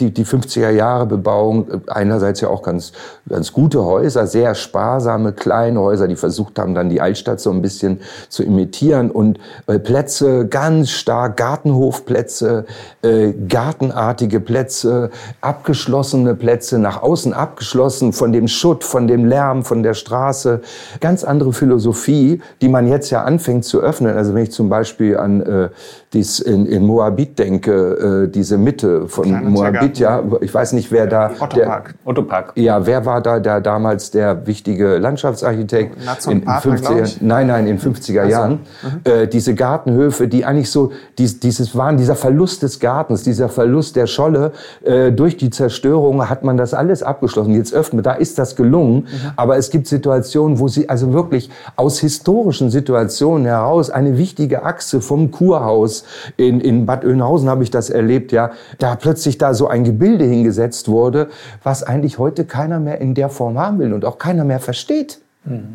[0.00, 2.92] Die, die 50er Jahre Bebauung, einerseits ja auch ganz,
[3.28, 7.62] ganz gute Häuser, sehr sparsame kleine Häuser, die versucht haben, dann die Altstadt so ein
[7.62, 12.66] bisschen zu imitieren und äh, Plätze ganz stark, Gartenhofplätze,
[13.02, 15.10] äh, gartenartige Plätze,
[15.40, 20.60] abgeschlossene Plätze, nach außen abgeschlossen von dem Schutt, von dem Lärm, von der Straße.
[21.00, 24.16] Ganz andere Philosophie, die man jetzt ja anfängt zu öffnen.
[24.16, 25.68] Also wenn ich zum Beispiel an äh,
[26.12, 30.90] dies in, in Moabit denke, äh, diese Mitte von Kleiner Moabit, ja, ich weiß nicht,
[30.92, 31.30] wer da...
[31.38, 31.94] Otto der- Park.
[32.04, 32.52] Otto Park.
[32.56, 35.96] ja, wer war da der damals der wichtige Landschaftsarchitekt?
[36.26, 37.20] In, in Partner, glaub 50er, ich.
[37.20, 38.60] nein, nein, in 50er Jahren.
[39.04, 43.96] Äh, diese Gartenhöfe, die eigentlich so, dies, dieses waren, dieser Verlust des Gartens, dieser Verlust
[43.96, 44.52] der Scholle,
[44.84, 47.54] äh, durch die Zerstörung hat man das alles abgeschlossen.
[47.54, 49.06] Jetzt öffnen, da ist das gelungen.
[49.36, 55.00] Aber es gibt Situationen, wo sie also wirklich aus historischen Situationen heraus eine wichtige Achse
[55.00, 56.04] vom Kurhaus
[56.36, 60.24] in, in Bad Oeynhausen habe ich das erlebt, ja, da plötzlich da so ein Gebilde
[60.24, 61.28] hingesetzt wurde,
[61.62, 65.20] was eigentlich heute keiner mehr in der Form haben will und auch keiner mehr versteht.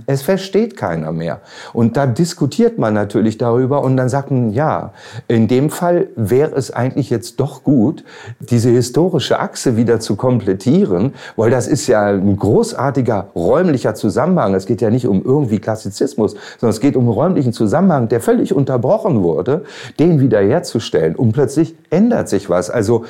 [0.06, 1.40] Es versteht keiner mehr.
[1.72, 4.94] Und da diskutiert man natürlich darüber und dann sagt man, ja,
[5.28, 8.04] in dem Fall wäre es eigentlich jetzt doch gut,
[8.40, 14.54] diese historische Achse wieder zu komplettieren, weil das ist ja ein großartiger räumlicher Zusammenhang.
[14.54, 18.22] Es geht ja nicht um irgendwie Klassizismus, sondern es geht um einen räumlichen Zusammenhang, der
[18.22, 19.64] völlig unterbrochen wurde,
[19.98, 21.16] den wiederherzustellen.
[21.16, 22.70] Und plötzlich ändert sich was.
[22.70, 23.06] Also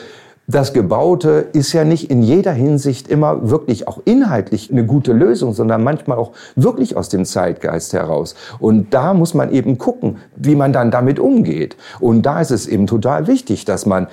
[0.47, 5.53] das Gebaute ist ja nicht in jeder Hinsicht immer wirklich auch inhaltlich eine gute Lösung,
[5.53, 8.35] sondern manchmal auch wirklich aus dem Zeitgeist heraus.
[8.59, 11.77] Und da muss man eben gucken, wie man dann damit umgeht.
[12.01, 14.07] Und da ist es eben total wichtig, dass man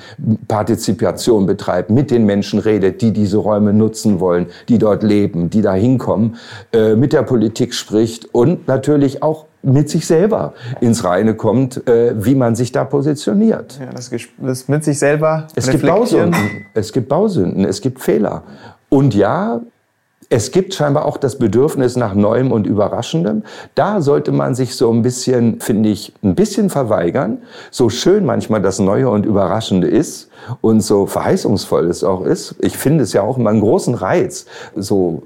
[0.47, 5.63] Partizipation betreibt, mit den Menschen redet, die diese Räume nutzen wollen, die dort leben, die
[5.63, 6.37] da hinkommen,
[6.73, 12.15] äh, mit der Politik spricht und natürlich auch mit sich selber ins Reine kommt, äh,
[12.17, 13.79] wie man sich da positioniert.
[13.81, 15.85] Ja, das, das mit sich selber Es gibt.
[15.85, 18.43] Bausünden, es gibt Bausünden, es gibt Fehler.
[18.89, 19.61] Und ja,
[20.33, 23.43] es gibt scheinbar auch das Bedürfnis nach Neuem und Überraschendem.
[23.75, 27.39] Da sollte man sich so ein bisschen, finde ich, ein bisschen verweigern.
[27.73, 30.31] So schön manchmal das Neue und Überraschende ist
[30.61, 32.55] und so verheißungsvoll es auch ist.
[32.61, 34.47] Ich finde es ja auch immer einen großen Reiz,
[34.77, 35.25] so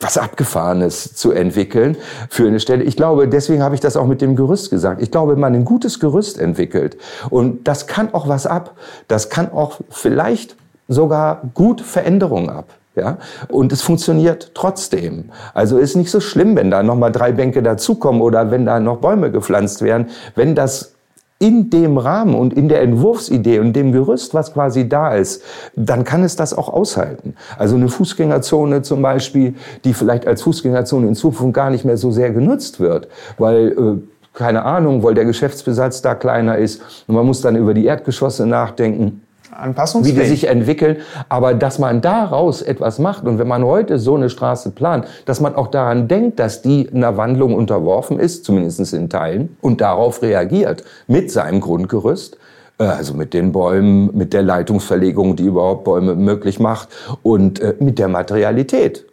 [0.00, 1.96] was Abgefahrenes zu entwickeln
[2.28, 2.82] für eine Stelle.
[2.84, 5.02] Ich glaube, deswegen habe ich das auch mit dem Gerüst gesagt.
[5.02, 6.96] Ich glaube, wenn man ein gutes Gerüst entwickelt
[7.28, 8.74] und das kann auch was ab,
[9.08, 10.56] das kann auch vielleicht
[10.88, 12.66] sogar gut Veränderungen ab.
[12.96, 15.30] Ja, und es funktioniert trotzdem.
[15.54, 18.80] Also ist nicht so schlimm, wenn da noch mal drei Bänke dazukommen oder wenn da
[18.80, 20.94] noch Bäume gepflanzt werden, wenn das
[21.40, 25.42] in dem Rahmen und in der Entwurfsidee und dem Gerüst, was quasi da ist,
[25.74, 27.34] dann kann es das auch aushalten.
[27.58, 32.10] Also eine Fußgängerzone zum Beispiel, die vielleicht als Fußgängerzone in Zukunft gar nicht mehr so
[32.10, 37.24] sehr genutzt wird, weil äh, keine Ahnung, weil der Geschäftsbesatz da kleiner ist und man
[37.24, 40.28] muss dann über die Erdgeschosse nachdenken wie die Anpassungsfähig.
[40.28, 40.96] sich entwickeln,
[41.28, 45.40] aber dass man daraus etwas macht und wenn man heute so eine Straße plant, dass
[45.40, 50.22] man auch daran denkt, dass die einer Wandlung unterworfen ist, zumindest in Teilen, und darauf
[50.22, 52.38] reagiert mit seinem Grundgerüst,
[52.78, 56.88] äh, also mit den Bäumen, mit der Leitungsverlegung, die überhaupt Bäume möglich macht
[57.22, 59.06] und äh, mit der Materialität.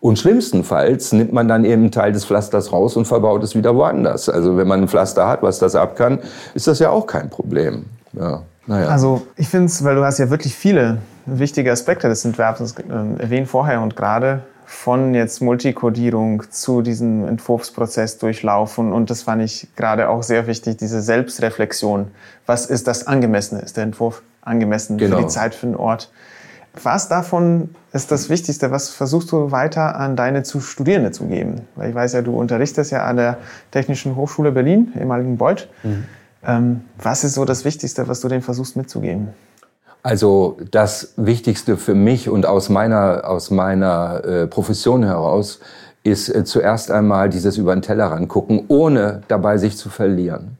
[0.00, 3.74] Und schlimmstenfalls nimmt man dann eben einen Teil des Pflasters raus und verbaut es wieder
[3.74, 4.28] woanders.
[4.28, 6.20] Also wenn man ein Pflaster hat, was das ab kann,
[6.54, 7.86] ist das ja auch kein Problem.
[8.12, 8.88] Ja, naja.
[8.88, 13.22] Also ich finde es, weil du hast ja wirklich viele wichtige Aspekte des Entwerfens äh,
[13.22, 18.92] erwähnt vorher und gerade von jetzt Multikodierung zu diesem Entwurfsprozess durchlaufen.
[18.92, 22.08] Und das fand ich gerade auch sehr wichtig, diese Selbstreflexion.
[22.46, 23.62] Was ist das Angemessene?
[23.62, 25.16] Ist der Entwurf angemessen genau.
[25.16, 26.10] für die Zeit, für den Ort?
[26.82, 28.70] Was davon ist das Wichtigste?
[28.72, 31.62] Was versuchst du weiter an deine Studierende zu geben?
[31.76, 33.38] Weil ich weiß ja, du unterrichtest ja an der
[33.70, 35.68] Technischen Hochschule Berlin, ehemaligen Beuth.
[35.84, 36.04] Mhm.
[36.46, 39.28] Ähm, was ist so das Wichtigste, was du denen versuchst mitzugeben?
[40.02, 45.58] Also das Wichtigste für mich und aus meiner, aus meiner äh, Profession heraus
[46.04, 50.58] ist äh, zuerst einmal dieses über den Tellerrand gucken, ohne dabei sich zu verlieren.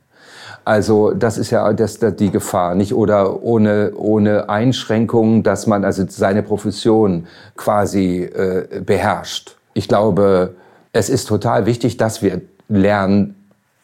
[0.65, 5.85] Also das ist ja das, das die Gefahr, nicht oder ohne ohne Einschränkungen, dass man
[5.85, 9.57] also seine Profession quasi äh, beherrscht.
[9.75, 10.57] Ich glaube,
[10.93, 13.36] es ist total wichtig, dass wir lernen,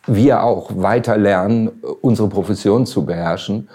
[0.06, 3.68] wir auch weiter lernen, unsere Profession zu beherrschen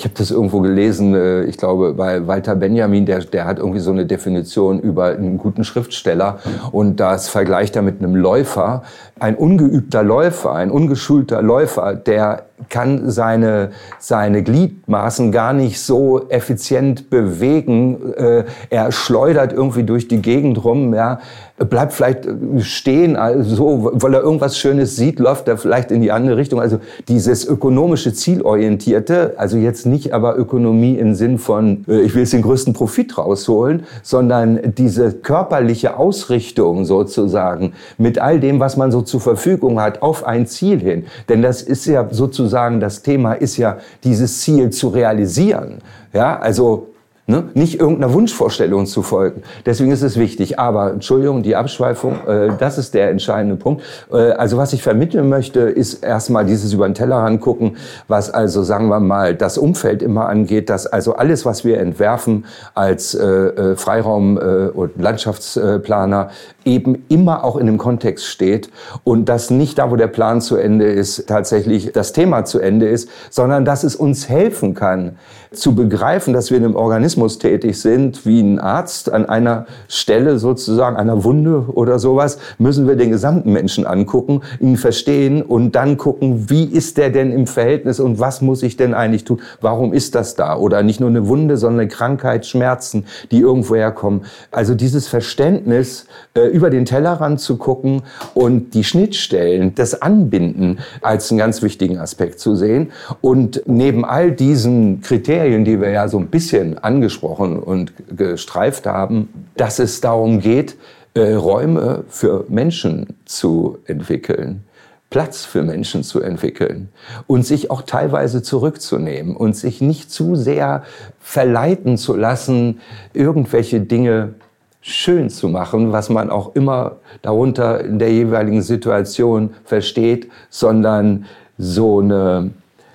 [0.00, 3.80] ich habe das irgendwo gelesen, äh, ich glaube bei Walter Benjamin, der, der hat irgendwie
[3.80, 6.38] so eine Definition über einen guten Schriftsteller
[6.72, 8.82] und das vergleicht er mit einem Läufer.
[9.18, 17.10] Ein ungeübter Läufer, ein ungeschulter Läufer, der kann seine, seine Gliedmaßen gar nicht so effizient
[17.10, 18.12] bewegen.
[18.14, 21.20] Äh, er schleudert irgendwie durch die Gegend rum, ja,
[21.68, 22.26] bleibt vielleicht
[22.60, 26.60] stehen, also, weil er irgendwas Schönes sieht, läuft er vielleicht in die andere Richtung.
[26.60, 32.22] Also dieses ökonomische Zielorientierte, also jetzt nicht aber Ökonomie im Sinn von, äh, ich will
[32.22, 38.90] jetzt den größten Profit rausholen, sondern diese körperliche Ausrichtung sozusagen mit all dem, was man
[38.90, 41.04] so zur Verfügung hat, auf ein Ziel hin.
[41.28, 42.49] Denn das ist ja sozusagen,
[42.80, 45.78] das Thema ist ja, dieses Ziel zu realisieren.
[46.12, 46.90] Ja, also
[47.30, 47.44] Ne?
[47.54, 49.44] Nicht irgendeiner Wunschvorstellung zu folgen.
[49.64, 50.58] Deswegen ist es wichtig.
[50.58, 53.84] Aber, Entschuldigung, die Abschweifung, äh, das ist der entscheidende Punkt.
[54.12, 57.76] Äh, also was ich vermitteln möchte, ist erstmal dieses über den Tellerrand gucken,
[58.08, 62.46] was also, sagen wir mal, das Umfeld immer angeht, dass also alles, was wir entwerfen
[62.74, 66.30] als äh, äh Freiraum- äh, und Landschaftsplaner,
[66.64, 68.70] eben immer auch in dem Kontext steht
[69.04, 72.88] und dass nicht da, wo der Plan zu Ende ist, tatsächlich das Thema zu Ende
[72.88, 75.16] ist, sondern dass es uns helfen kann,
[75.52, 80.38] zu begreifen, dass wir in einem Organismus tätig sind, wie ein Arzt an einer Stelle
[80.38, 85.96] sozusagen, einer Wunde oder sowas, müssen wir den gesamten Menschen angucken, ihn verstehen und dann
[85.96, 89.40] gucken, wie ist der denn im Verhältnis und was muss ich denn eigentlich tun?
[89.60, 90.56] Warum ist das da?
[90.56, 94.22] Oder nicht nur eine Wunde, sondern eine Krankheit, Schmerzen, die irgendwo herkommen.
[94.52, 98.02] Also dieses Verständnis, äh, über den Tellerrand zu gucken
[98.34, 102.92] und die Schnittstellen, das Anbinden als einen ganz wichtigen Aspekt zu sehen.
[103.20, 109.28] Und neben all diesen Kriterien, die wir ja so ein bisschen angesprochen und gestreift haben,
[109.56, 110.76] dass es darum geht,
[111.14, 114.64] äh, Räume für Menschen zu entwickeln.
[115.10, 116.88] Platz für Menschen zu entwickeln
[117.26, 120.84] und sich auch teilweise zurückzunehmen und sich nicht zu sehr
[121.18, 122.80] verleiten zu lassen,
[123.12, 124.34] irgendwelche Dinge
[124.80, 131.26] schön zu machen, was man auch immer darunter in der jeweiligen Situation versteht, sondern
[131.58, 132.50] so eine,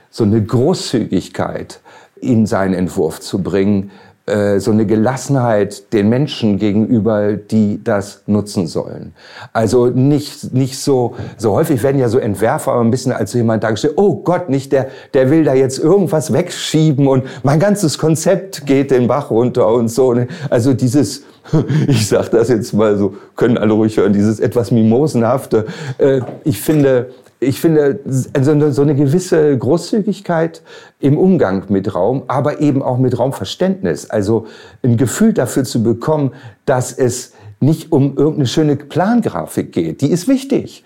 [0.10, 1.80] so eine Großzügigkeit,
[2.16, 3.92] in seinen Entwurf zu bringen,
[4.26, 9.14] äh, so eine Gelassenheit den Menschen gegenüber, die das nutzen sollen.
[9.54, 13.94] Also nicht, nicht so, so häufig werden ja so Entwerfer ein bisschen als jemand dargestellt,
[13.98, 18.90] oh Gott, nicht der, der will da jetzt irgendwas wegschieben und mein ganzes Konzept geht
[18.90, 20.16] den Bach runter und so.
[20.50, 21.24] Also dieses,
[21.88, 25.66] ich sag das jetzt mal so, können alle ruhig hören, dieses etwas Mimosenhafte.
[25.98, 28.00] Äh, ich finde, ich finde,
[28.34, 30.62] also so eine gewisse Großzügigkeit
[31.00, 34.10] im Umgang mit Raum, aber eben auch mit Raumverständnis.
[34.10, 34.48] Also
[34.84, 36.32] ein Gefühl dafür zu bekommen,
[36.66, 40.02] dass es nicht um irgendeine schöne Plangrafik geht.
[40.02, 40.84] Die ist wichtig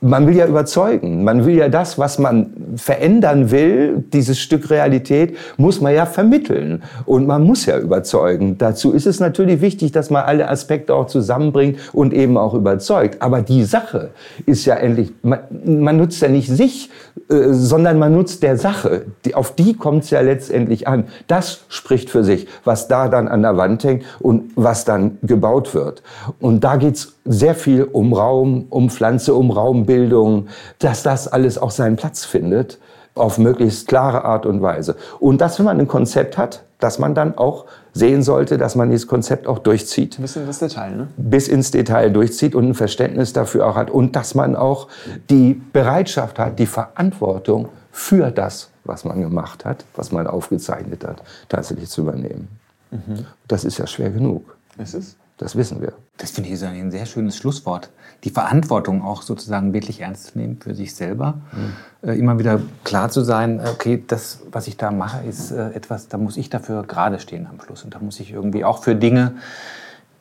[0.00, 1.24] man will ja überzeugen.
[1.24, 6.84] Man will ja das, was man verändern will, dieses Stück Realität, muss man ja vermitteln.
[7.04, 8.58] Und man muss ja überzeugen.
[8.58, 13.22] Dazu ist es natürlich wichtig, dass man alle Aspekte auch zusammenbringt und eben auch überzeugt.
[13.22, 14.10] Aber die Sache
[14.46, 16.90] ist ja endlich, man, man nutzt ja nicht sich,
[17.28, 19.06] äh, sondern man nutzt der Sache.
[19.24, 21.04] Die, auf die kommt es ja letztendlich an.
[21.26, 25.74] Das spricht für sich, was da dann an der Wand hängt und was dann gebaut
[25.74, 26.02] wird.
[26.38, 30.48] Und da geht's sehr viel um Raum, um Pflanze, um Raumbildung,
[30.78, 32.78] dass das alles auch seinen Platz findet
[33.14, 34.96] auf möglichst klare Art und Weise.
[35.18, 38.90] Und dass, wenn man ein Konzept hat, dass man dann auch sehen sollte, dass man
[38.90, 40.18] dieses Konzept auch durchzieht.
[40.20, 41.08] Bis ins Detail, ne?
[41.16, 43.90] Bis ins Detail durchzieht und ein Verständnis dafür auch hat.
[43.90, 44.86] Und dass man auch
[45.28, 51.22] die Bereitschaft hat, die Verantwortung für das, was man gemacht hat, was man aufgezeichnet hat,
[51.48, 52.48] tatsächlich zu übernehmen.
[52.92, 53.26] Mhm.
[53.48, 54.56] Das ist ja schwer genug.
[54.78, 55.16] Ist es?
[55.36, 55.92] Das wissen wir.
[56.18, 57.90] Das finde ich ein sehr schönes Schlusswort.
[58.24, 61.34] Die Verantwortung auch sozusagen wirklich ernst zu nehmen für sich selber.
[61.52, 62.08] Mhm.
[62.08, 66.08] Äh, immer wieder klar zu sein, okay, das, was ich da mache, ist äh, etwas,
[66.08, 67.84] da muss ich dafür gerade stehen am Schluss.
[67.84, 69.34] Und da muss ich irgendwie auch für Dinge,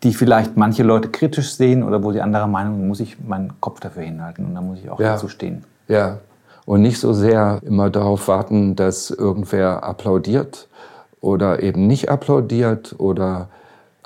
[0.04, 3.60] die vielleicht manche Leute kritisch sehen oder wo sie anderer Meinung sind, muss ich meinen
[3.60, 4.46] Kopf dafür hinhalten.
[4.46, 5.14] Und da muss ich auch ja.
[5.14, 5.64] dazu stehen.
[5.88, 6.20] Ja,
[6.66, 10.68] und nicht so sehr immer darauf warten, dass irgendwer applaudiert
[11.22, 13.48] oder eben nicht applaudiert oder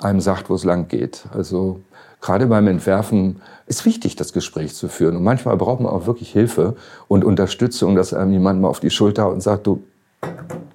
[0.02, 1.24] einem sagt, wo es lang geht.
[1.34, 1.80] Also
[2.20, 5.16] gerade beim Entwerfen ist wichtig, das Gespräch zu führen.
[5.16, 6.76] Und manchmal braucht man auch wirklich Hilfe
[7.08, 9.82] und Unterstützung, dass einem jemand mal auf die Schulter und sagt, du,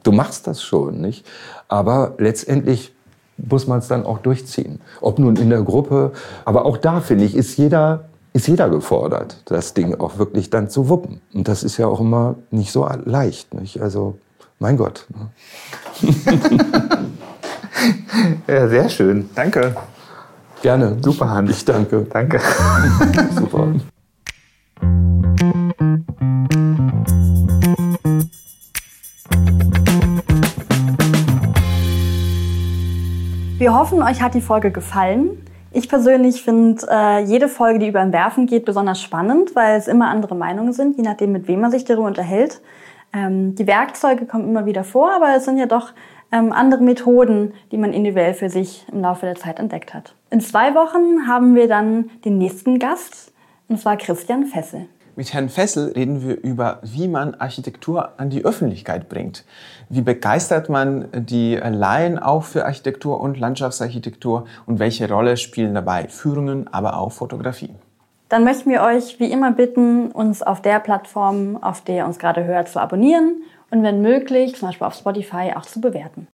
[0.03, 1.25] du machst das schon, nicht?
[1.67, 2.93] Aber letztendlich
[3.37, 4.81] muss man es dann auch durchziehen.
[5.01, 6.11] Ob nun in der Gruppe,
[6.45, 10.69] aber auch da finde ich, ist jeder, ist jeder gefordert, das Ding auch wirklich dann
[10.69, 11.21] zu wuppen.
[11.33, 13.81] Und das ist ja auch immer nicht so leicht, nicht?
[13.81, 14.17] Also,
[14.59, 15.05] mein Gott.
[15.09, 15.29] Ne?
[18.47, 19.29] ja, sehr schön.
[19.35, 19.75] Danke.
[20.61, 20.97] Gerne.
[21.01, 21.51] Super, Hans.
[21.51, 22.05] Ich danke.
[22.11, 22.39] Danke.
[23.31, 23.67] Super.
[33.57, 35.29] Wir hoffen, euch hat die Folge gefallen.
[35.71, 39.87] Ich persönlich finde äh, jede Folge, die über ein Werfen geht, besonders spannend, weil es
[39.87, 42.61] immer andere Meinungen sind, je nachdem, mit wem man sich darüber unterhält.
[43.13, 45.91] Ähm, die Werkzeuge kommen immer wieder vor, aber es sind ja doch
[46.31, 50.13] ähm, andere Methoden, die man individuell für sich im Laufe der Zeit entdeckt hat.
[50.29, 53.31] In zwei Wochen haben wir dann den nächsten Gast,
[53.67, 54.87] und zwar Christian Fessel.
[55.15, 59.45] Mit Herrn Fessel reden wir über, wie man Architektur an die Öffentlichkeit bringt.
[59.89, 66.07] Wie begeistert man die Laien auch für Architektur und Landschaftsarchitektur und welche Rolle spielen dabei
[66.07, 67.71] Führungen, aber auch Fotografie?
[68.29, 72.19] Dann möchten wir euch wie immer bitten, uns auf der Plattform, auf der ihr uns
[72.19, 73.41] gerade hört, zu abonnieren
[73.71, 76.27] und wenn möglich, zum Beispiel auf Spotify, auch zu bewerten.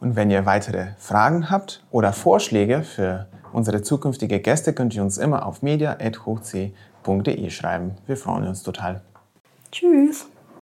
[0.00, 5.16] Und wenn ihr weitere Fragen habt oder Vorschläge für unsere zukünftige Gäste, könnt ihr uns
[5.18, 7.92] immer auf media.hochc.de schreiben.
[8.06, 9.00] Wir freuen uns total.
[9.70, 10.26] Tschüss.